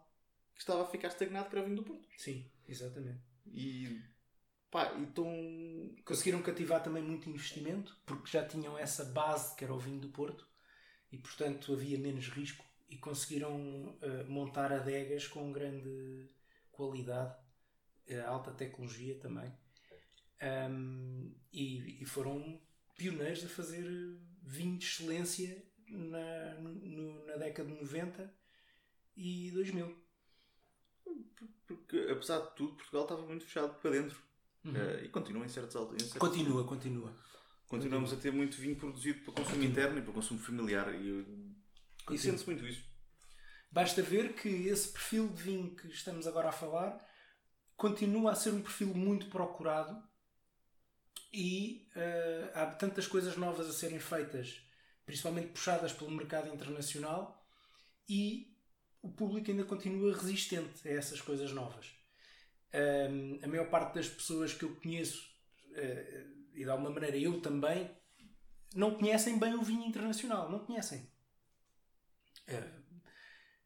que 0.54 0.60
estava 0.60 0.82
a 0.82 0.86
ficar 0.86 1.08
estagnado 1.08 1.50
que 1.50 1.56
era 1.56 1.66
vinho 1.66 1.76
do 1.76 1.82
Porto. 1.82 2.08
Sim, 2.16 2.50
exatamente. 2.66 3.20
E 3.46 4.02
pá, 4.70 4.94
então 4.98 5.26
conseguiram 6.04 6.42
cativar 6.42 6.82
também 6.82 7.02
muito 7.02 7.28
investimento 7.28 7.94
porque 8.06 8.30
já 8.30 8.46
tinham 8.46 8.78
essa 8.78 9.04
base 9.04 9.54
que 9.54 9.64
era 9.64 9.74
o 9.74 9.78
vinho 9.78 10.00
do 10.00 10.08
Porto 10.08 10.55
e 11.10 11.18
portanto 11.18 11.72
havia 11.72 11.98
menos 11.98 12.28
risco 12.28 12.64
e 12.88 12.96
conseguiram 12.96 13.56
uh, 13.56 14.28
montar 14.28 14.72
adegas 14.72 15.26
com 15.26 15.52
grande 15.52 16.28
qualidade, 16.70 17.34
uh, 18.10 18.26
alta 18.26 18.52
tecnologia 18.52 19.18
também. 19.18 19.52
Um, 20.70 21.34
e, 21.52 22.02
e, 22.02 22.04
foram 22.04 22.60
pioneiros 22.94 23.42
a 23.44 23.48
fazer 23.48 23.84
vinho 24.42 24.76
de 24.76 24.84
excelência 24.84 25.64
na, 25.88 26.54
no, 26.60 27.24
na 27.24 27.36
década 27.36 27.70
de 27.70 27.80
90 27.80 28.34
e 29.16 29.50
2000. 29.52 29.96
Porque, 31.66 31.96
apesar 32.10 32.40
de 32.40 32.54
tudo, 32.54 32.74
Portugal 32.74 33.02
estava 33.02 33.22
muito 33.22 33.44
fechado 33.44 33.74
para 33.80 33.90
dentro. 33.90 34.20
Uhum. 34.64 34.72
Uh, 34.72 35.04
e 35.04 35.08
continua 35.08 35.44
em 35.44 35.48
certos 35.48 35.74
altos. 35.74 36.12
Continua, 36.14 36.64
continua. 36.64 37.12
Continuamos 37.68 38.12
a 38.12 38.16
ter 38.16 38.32
muito 38.32 38.56
vinho 38.56 38.76
produzido 38.76 39.20
para 39.24 39.42
consumo 39.42 39.64
interno 39.64 39.98
e 39.98 40.02
para 40.02 40.12
consumo 40.12 40.38
familiar 40.38 40.94
e, 40.94 41.26
e 42.12 42.18
sente-se 42.18 42.46
muito 42.46 42.66
isso. 42.66 42.84
Basta 43.70 44.00
ver 44.02 44.34
que 44.34 44.48
esse 44.48 44.88
perfil 44.88 45.28
de 45.28 45.42
vinho 45.42 45.74
que 45.74 45.88
estamos 45.88 46.26
agora 46.26 46.48
a 46.48 46.52
falar 46.52 47.04
continua 47.76 48.32
a 48.32 48.34
ser 48.34 48.50
um 48.50 48.62
perfil 48.62 48.94
muito 48.94 49.26
procurado 49.26 50.02
e 51.32 51.86
uh, 51.94 52.50
há 52.54 52.66
tantas 52.66 53.06
coisas 53.06 53.36
novas 53.36 53.68
a 53.68 53.72
serem 53.72 53.98
feitas, 53.98 54.62
principalmente 55.04 55.48
puxadas 55.48 55.92
pelo 55.92 56.10
mercado 56.10 56.48
internacional, 56.48 57.44
e 58.08 58.56
o 59.02 59.10
público 59.10 59.50
ainda 59.50 59.64
continua 59.64 60.16
resistente 60.16 60.88
a 60.88 60.92
essas 60.92 61.20
coisas 61.20 61.52
novas. 61.52 61.94
Um, 62.72 63.38
a 63.42 63.48
maior 63.48 63.68
parte 63.68 63.96
das 63.96 64.08
pessoas 64.08 64.54
que 64.54 64.62
eu 64.62 64.74
conheço 64.76 65.28
uh, 65.72 66.35
e 66.56 66.64
de 66.64 66.70
alguma 66.70 66.90
maneira 66.90 67.16
eu 67.16 67.40
também 67.40 67.90
não 68.74 68.94
conhecem 68.94 69.38
bem 69.38 69.54
o 69.54 69.62
vinho 69.62 69.84
internacional. 69.84 70.50
Não 70.50 70.60
conhecem. 70.60 71.08
É, 72.46 72.62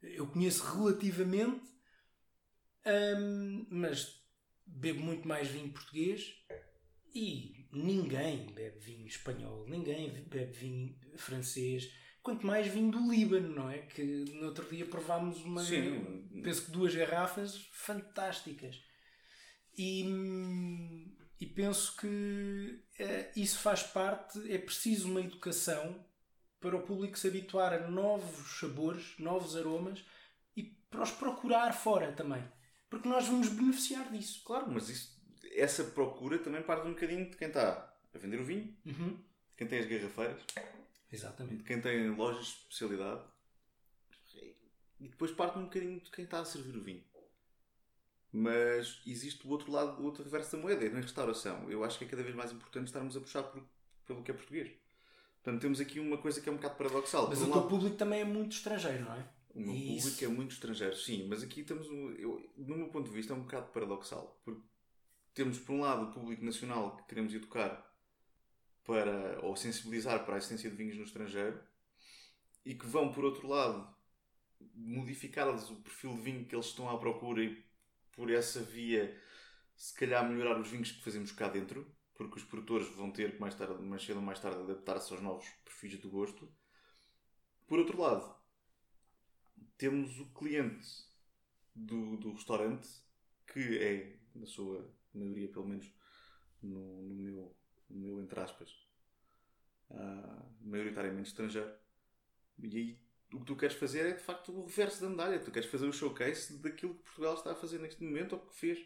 eu 0.03 0.27
conheço 0.27 0.65
relativamente, 0.65 1.63
hum, 2.87 3.67
mas 3.71 4.21
bebo 4.67 5.01
muito 5.01 5.27
mais 5.27 5.49
vinho 5.49 5.73
português 5.73 6.35
e 7.15 7.69
ninguém 7.73 8.47
bebe 8.53 8.79
vinho 8.79 9.07
espanhol, 9.07 9.67
ninguém 9.69 10.11
bebe 10.25 10.53
vinho 10.53 10.99
francês, 11.17 11.93
quanto 12.23 12.47
mais 12.47 12.67
vinho 12.69 12.91
do 12.91 13.11
Líbano, 13.11 13.55
não 13.55 13.71
é? 13.71 13.79
Que 13.79 14.03
no 14.03 14.47
outro 14.47 14.69
dia 14.69 14.87
provámos 14.87 15.45
uma, 15.45 15.63
Sim. 15.63 16.29
penso 16.43 16.67
que 16.67 16.71
duas 16.71 16.95
garrafas 16.95 17.69
fantásticas. 17.73 18.81
E, 19.77 20.05
e 21.41 21.47
penso 21.47 21.97
que 21.97 22.81
eh, 22.99 23.33
isso 23.35 23.59
faz 23.61 23.83
parte, 23.83 24.39
é 24.53 24.59
preciso 24.59 25.09
uma 25.09 25.21
educação 25.21 26.05
para 26.61 26.77
o 26.77 26.83
público 26.83 27.19
se 27.19 27.27
habituar 27.29 27.73
a 27.73 27.89
novos 27.89 28.59
sabores, 28.61 29.19
novos 29.19 29.57
aromas 29.57 30.05
e 30.55 30.63
para 30.63 31.03
os 31.03 31.11
procurar 31.11 31.73
fora 31.73 32.13
também. 32.13 32.45
Porque 32.91 33.09
nós 33.09 33.27
vamos 33.27 33.49
beneficiar 33.49 34.11
disso. 34.13 34.43
Claro, 34.45 34.71
mas 34.71 34.89
isso, 34.91 35.19
essa 35.53 35.85
procura 35.85 36.39
também 36.39 36.63
parte 36.63 36.87
um 36.87 36.91
bocadinho 36.93 37.31
de 37.31 37.37
quem 37.37 37.49
está 37.49 37.91
a 38.15 38.19
vender 38.19 38.41
o 38.41 38.45
vinho, 38.45 38.77
Uhum. 38.85 39.15
de 39.17 39.57
quem 39.57 39.67
tem 39.67 39.79
as 39.79 39.87
garrafeiras, 39.87 40.43
Exatamente. 41.11 41.57
de 41.59 41.65
quem 41.65 41.81
tem 41.81 42.11
lojas 42.11 42.47
de 42.47 42.53
especialidade 42.53 43.25
e 44.99 45.09
depois 45.09 45.31
parte 45.33 45.59
um 45.59 45.65
bocadinho 45.65 45.99
de 46.01 46.11
quem 46.11 46.25
está 46.27 46.41
a 46.41 46.45
servir 46.45 46.77
o 46.77 46.83
vinho. 46.83 47.03
Mas 48.33 49.01
existe 49.07 49.45
o 49.47 49.51
outro 49.51 49.73
lado, 49.73 50.01
o 50.01 50.05
outro 50.05 50.23
reverso 50.23 50.57
da 50.57 50.63
moeda, 50.63 50.85
é 50.85 50.89
na 50.89 51.01
restauração. 51.01 51.69
Eu 51.71 51.83
acho 51.83 51.99
que 51.99 52.05
é 52.05 52.09
cada 52.09 52.23
vez 52.23 52.35
mais 52.35 52.53
importante 52.53 52.87
estarmos 52.87 53.17
a 53.17 53.21
puxar 53.21 53.43
por, 53.43 53.63
pelo 54.07 54.23
que 54.23 54.31
é 54.31 54.35
português. 54.35 54.71
Portanto, 55.43 55.61
temos 55.63 55.81
aqui 55.81 55.99
uma 55.99 56.19
coisa 56.19 56.41
que 56.41 56.49
é 56.49 56.53
um 56.53 56.57
bocado 56.57 56.77
paradoxal. 56.77 57.29
Mas 57.29 57.41
o 57.41 57.47
teu 57.47 57.55
lado- 57.55 57.69
público 57.69 57.97
também 57.97 58.21
é 58.21 58.25
muito 58.25 58.53
estrangeiro, 58.53 59.05
não 59.05 59.15
é? 59.15 59.29
O 59.53 59.61
meu 59.61 59.75
E 59.75 59.79
público 59.81 60.09
isso- 60.09 60.25
é 60.25 60.29
muito 60.29 60.53
estrangeiro, 60.53 60.95
sim, 60.97 61.27
mas 61.29 61.43
aqui 61.43 61.67
um, 61.73 62.11
eu, 62.13 62.53
no 62.57 62.77
meu 62.77 62.89
ponto 62.89 63.09
de 63.09 63.17
vista, 63.17 63.33
é 63.33 63.37
um 63.37 63.41
bocado 63.43 63.73
paradoxal. 63.73 64.41
Porque 64.45 64.61
temos, 65.35 65.59
por 65.59 65.73
um 65.73 65.81
lado, 65.81 66.05
o 66.05 66.13
público 66.13 66.45
nacional 66.45 66.97
que 66.99 67.05
queremos 67.09 67.35
educar 67.35 67.85
para, 68.85 69.41
ou 69.45 69.57
sensibilizar 69.57 70.25
para 70.25 70.37
a 70.37 70.39
essência 70.39 70.71
de 70.71 70.77
vinhos 70.77 70.97
no 70.97 71.03
estrangeiro 71.05 71.61
e 72.65 72.75
que 72.77 72.87
vão, 72.87 73.11
por 73.13 73.25
outro 73.25 73.49
lado, 73.49 73.93
modificar-lhes 74.75 75.69
o 75.71 75.77
perfil 75.77 76.15
de 76.15 76.21
vinho 76.23 76.45
que 76.45 76.55
eles 76.55 76.67
estão 76.67 76.89
à 76.89 76.99
procura 76.99 77.43
e, 77.43 77.65
por 78.13 78.31
essa 78.31 78.61
via, 78.63 79.19
se 79.77 79.95
calhar 79.95 80.29
melhorar 80.29 80.61
os 80.61 80.69
vinhos 80.69 80.93
que 80.93 81.03
fazemos 81.03 81.33
cá 81.33 81.49
dentro, 81.49 81.87
porque 82.15 82.39
os 82.39 82.45
produtores 82.45 82.89
vão 82.95 83.11
ter 83.11 83.33
que 83.33 83.41
mais, 83.41 83.55
tarde, 83.55 83.83
mais 83.83 84.03
cedo 84.03 84.17
ou 84.17 84.23
mais 84.23 84.39
tarde 84.39 84.61
adaptar-se 84.61 85.13
aos 85.13 85.23
novos 85.23 85.49
perfis 85.65 85.99
do 85.99 86.11
gosto. 86.11 86.53
Por 87.67 87.79
outro 87.79 88.01
lado, 88.01 88.35
temos 89.79 90.19
o 90.21 90.27
cliente 90.35 90.87
do, 91.75 92.17
do 92.19 92.33
restaurante 92.33 92.89
que 93.47 93.79
é, 93.79 94.19
na 94.35 94.47
sua 94.47 94.95
maioria, 95.15 95.49
pelo 95.49 95.67
menos 95.67 95.91
no, 96.63 97.03
no 97.03 97.15
meu, 97.15 97.57
no 97.89 97.99
meu 97.99 98.21
entre 98.21 98.39
aspas, 98.39 98.71
ah, 99.91 100.47
maioritariamente 100.61 101.29
estrangeiro. 101.29 101.73
E 102.59 102.77
aí 102.77 103.10
o 103.33 103.41
que 103.41 103.47
tu 103.47 103.57
queres 103.57 103.77
fazer 103.77 104.07
é 104.07 104.13
de 104.13 104.23
facto 104.23 104.53
o 104.53 104.67
reverso 104.67 105.01
da 105.03 105.09
medalha. 105.09 105.39
Tu 105.41 105.51
queres 105.51 105.71
fazer 105.71 105.87
o 105.87 105.93
showcase 105.93 106.59
daquilo 106.59 106.95
que 106.95 107.03
Portugal 107.05 107.35
está 107.35 107.53
a 107.53 107.55
fazer 107.55 107.79
neste 107.81 108.03
momento 108.03 108.35
ou 108.35 108.41
que 108.41 108.55
fez. 108.55 108.79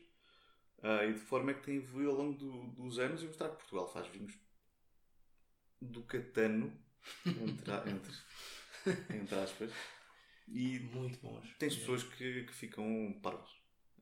Ah, 0.83 1.05
e 1.05 1.13
de 1.15 1.19
forma 1.21 1.51
é 1.51 1.55
que 1.55 1.63
tem 1.63 1.77
evoluído 1.77 2.11
ao 2.11 2.17
longo 2.17 2.39
do- 2.39 2.67
dos 2.73 2.99
anos 2.99 3.23
e 3.23 3.27
mostrar 3.27 3.49
que 3.51 3.57
Portugal 3.57 3.89
faz 3.91 4.07
vinhos 4.09 4.35
do 5.81 6.03
catano, 6.03 6.73
entre, 7.27 7.73
entre, 7.91 8.13
entre 9.17 9.35
aspas. 9.37 9.71
E 10.49 10.79
Muito 10.81 11.19
bons. 11.21 11.49
tens 11.59 11.77
pessoas 11.77 12.03
que, 12.03 12.45
que 12.45 12.53
ficam 12.53 13.19
parvas. 13.23 13.51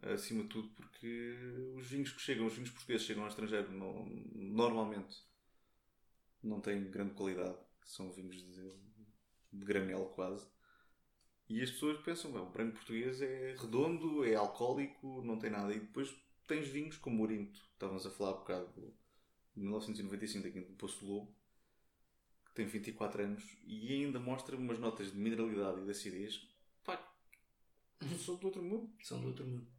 Acima 0.03 0.43
de 0.43 0.49
tudo, 0.49 0.69
porque 0.71 1.37
os 1.77 1.87
vinhos 1.87 2.11
que 2.11 2.21
chegam, 2.21 2.47
os 2.47 2.55
vinhos 2.55 2.71
portugueses 2.71 3.07
chegam 3.07 3.23
ao 3.23 3.29
estrangeiro, 3.29 3.71
normalmente 3.71 5.17
não 6.43 6.61
têm 6.61 6.91
grande 6.91 7.15
qualidade. 7.15 7.57
São 7.85 8.11
vinhos 8.13 8.37
de, 8.37 8.71
de 9.53 9.65
granel 9.65 10.07
quase. 10.15 10.47
E 11.49 11.63
as 11.63 11.71
pessoas 11.71 11.99
pensam, 12.03 12.33
"Bem, 12.33 12.43
o 12.43 12.51
branco 12.51 12.77
português 12.77 13.21
é 13.21 13.55
redondo, 13.59 14.25
é 14.25 14.35
alcoólico, 14.35 15.23
não 15.23 15.39
tem 15.39 15.51
nada. 15.51 15.75
E 15.75 15.81
depois 15.81 16.15
tens 16.47 16.69
vinhos 16.69 16.97
como 16.97 17.21
o 17.21 17.23
Orinto, 17.23 17.61
estávamos 17.73 18.07
a 18.07 18.11
falar 18.11 18.31
há 18.31 18.35
bocado, 18.35 18.73
de 19.55 19.61
1995, 19.61 20.49
aqui 20.49 20.61
do 20.61 20.75
Poço 20.75 21.05
Lobo, 21.07 21.35
que 22.47 22.55
tem 22.55 22.67
24 22.67 23.23
anos 23.23 23.45
e 23.65 23.93
ainda 23.93 24.19
mostra 24.19 24.57
umas 24.57 24.79
notas 24.79 25.13
de 25.13 25.19
mineralidade 25.19 25.81
e 25.81 25.85
de 25.85 25.91
acidez. 25.91 26.47
Pá, 26.85 27.13
são 28.19 28.37
do 28.37 28.47
outro 28.47 28.63
mundo. 28.63 28.93
São 29.03 29.21
do 29.21 29.29
outro 29.29 29.47
mundo. 29.47 29.73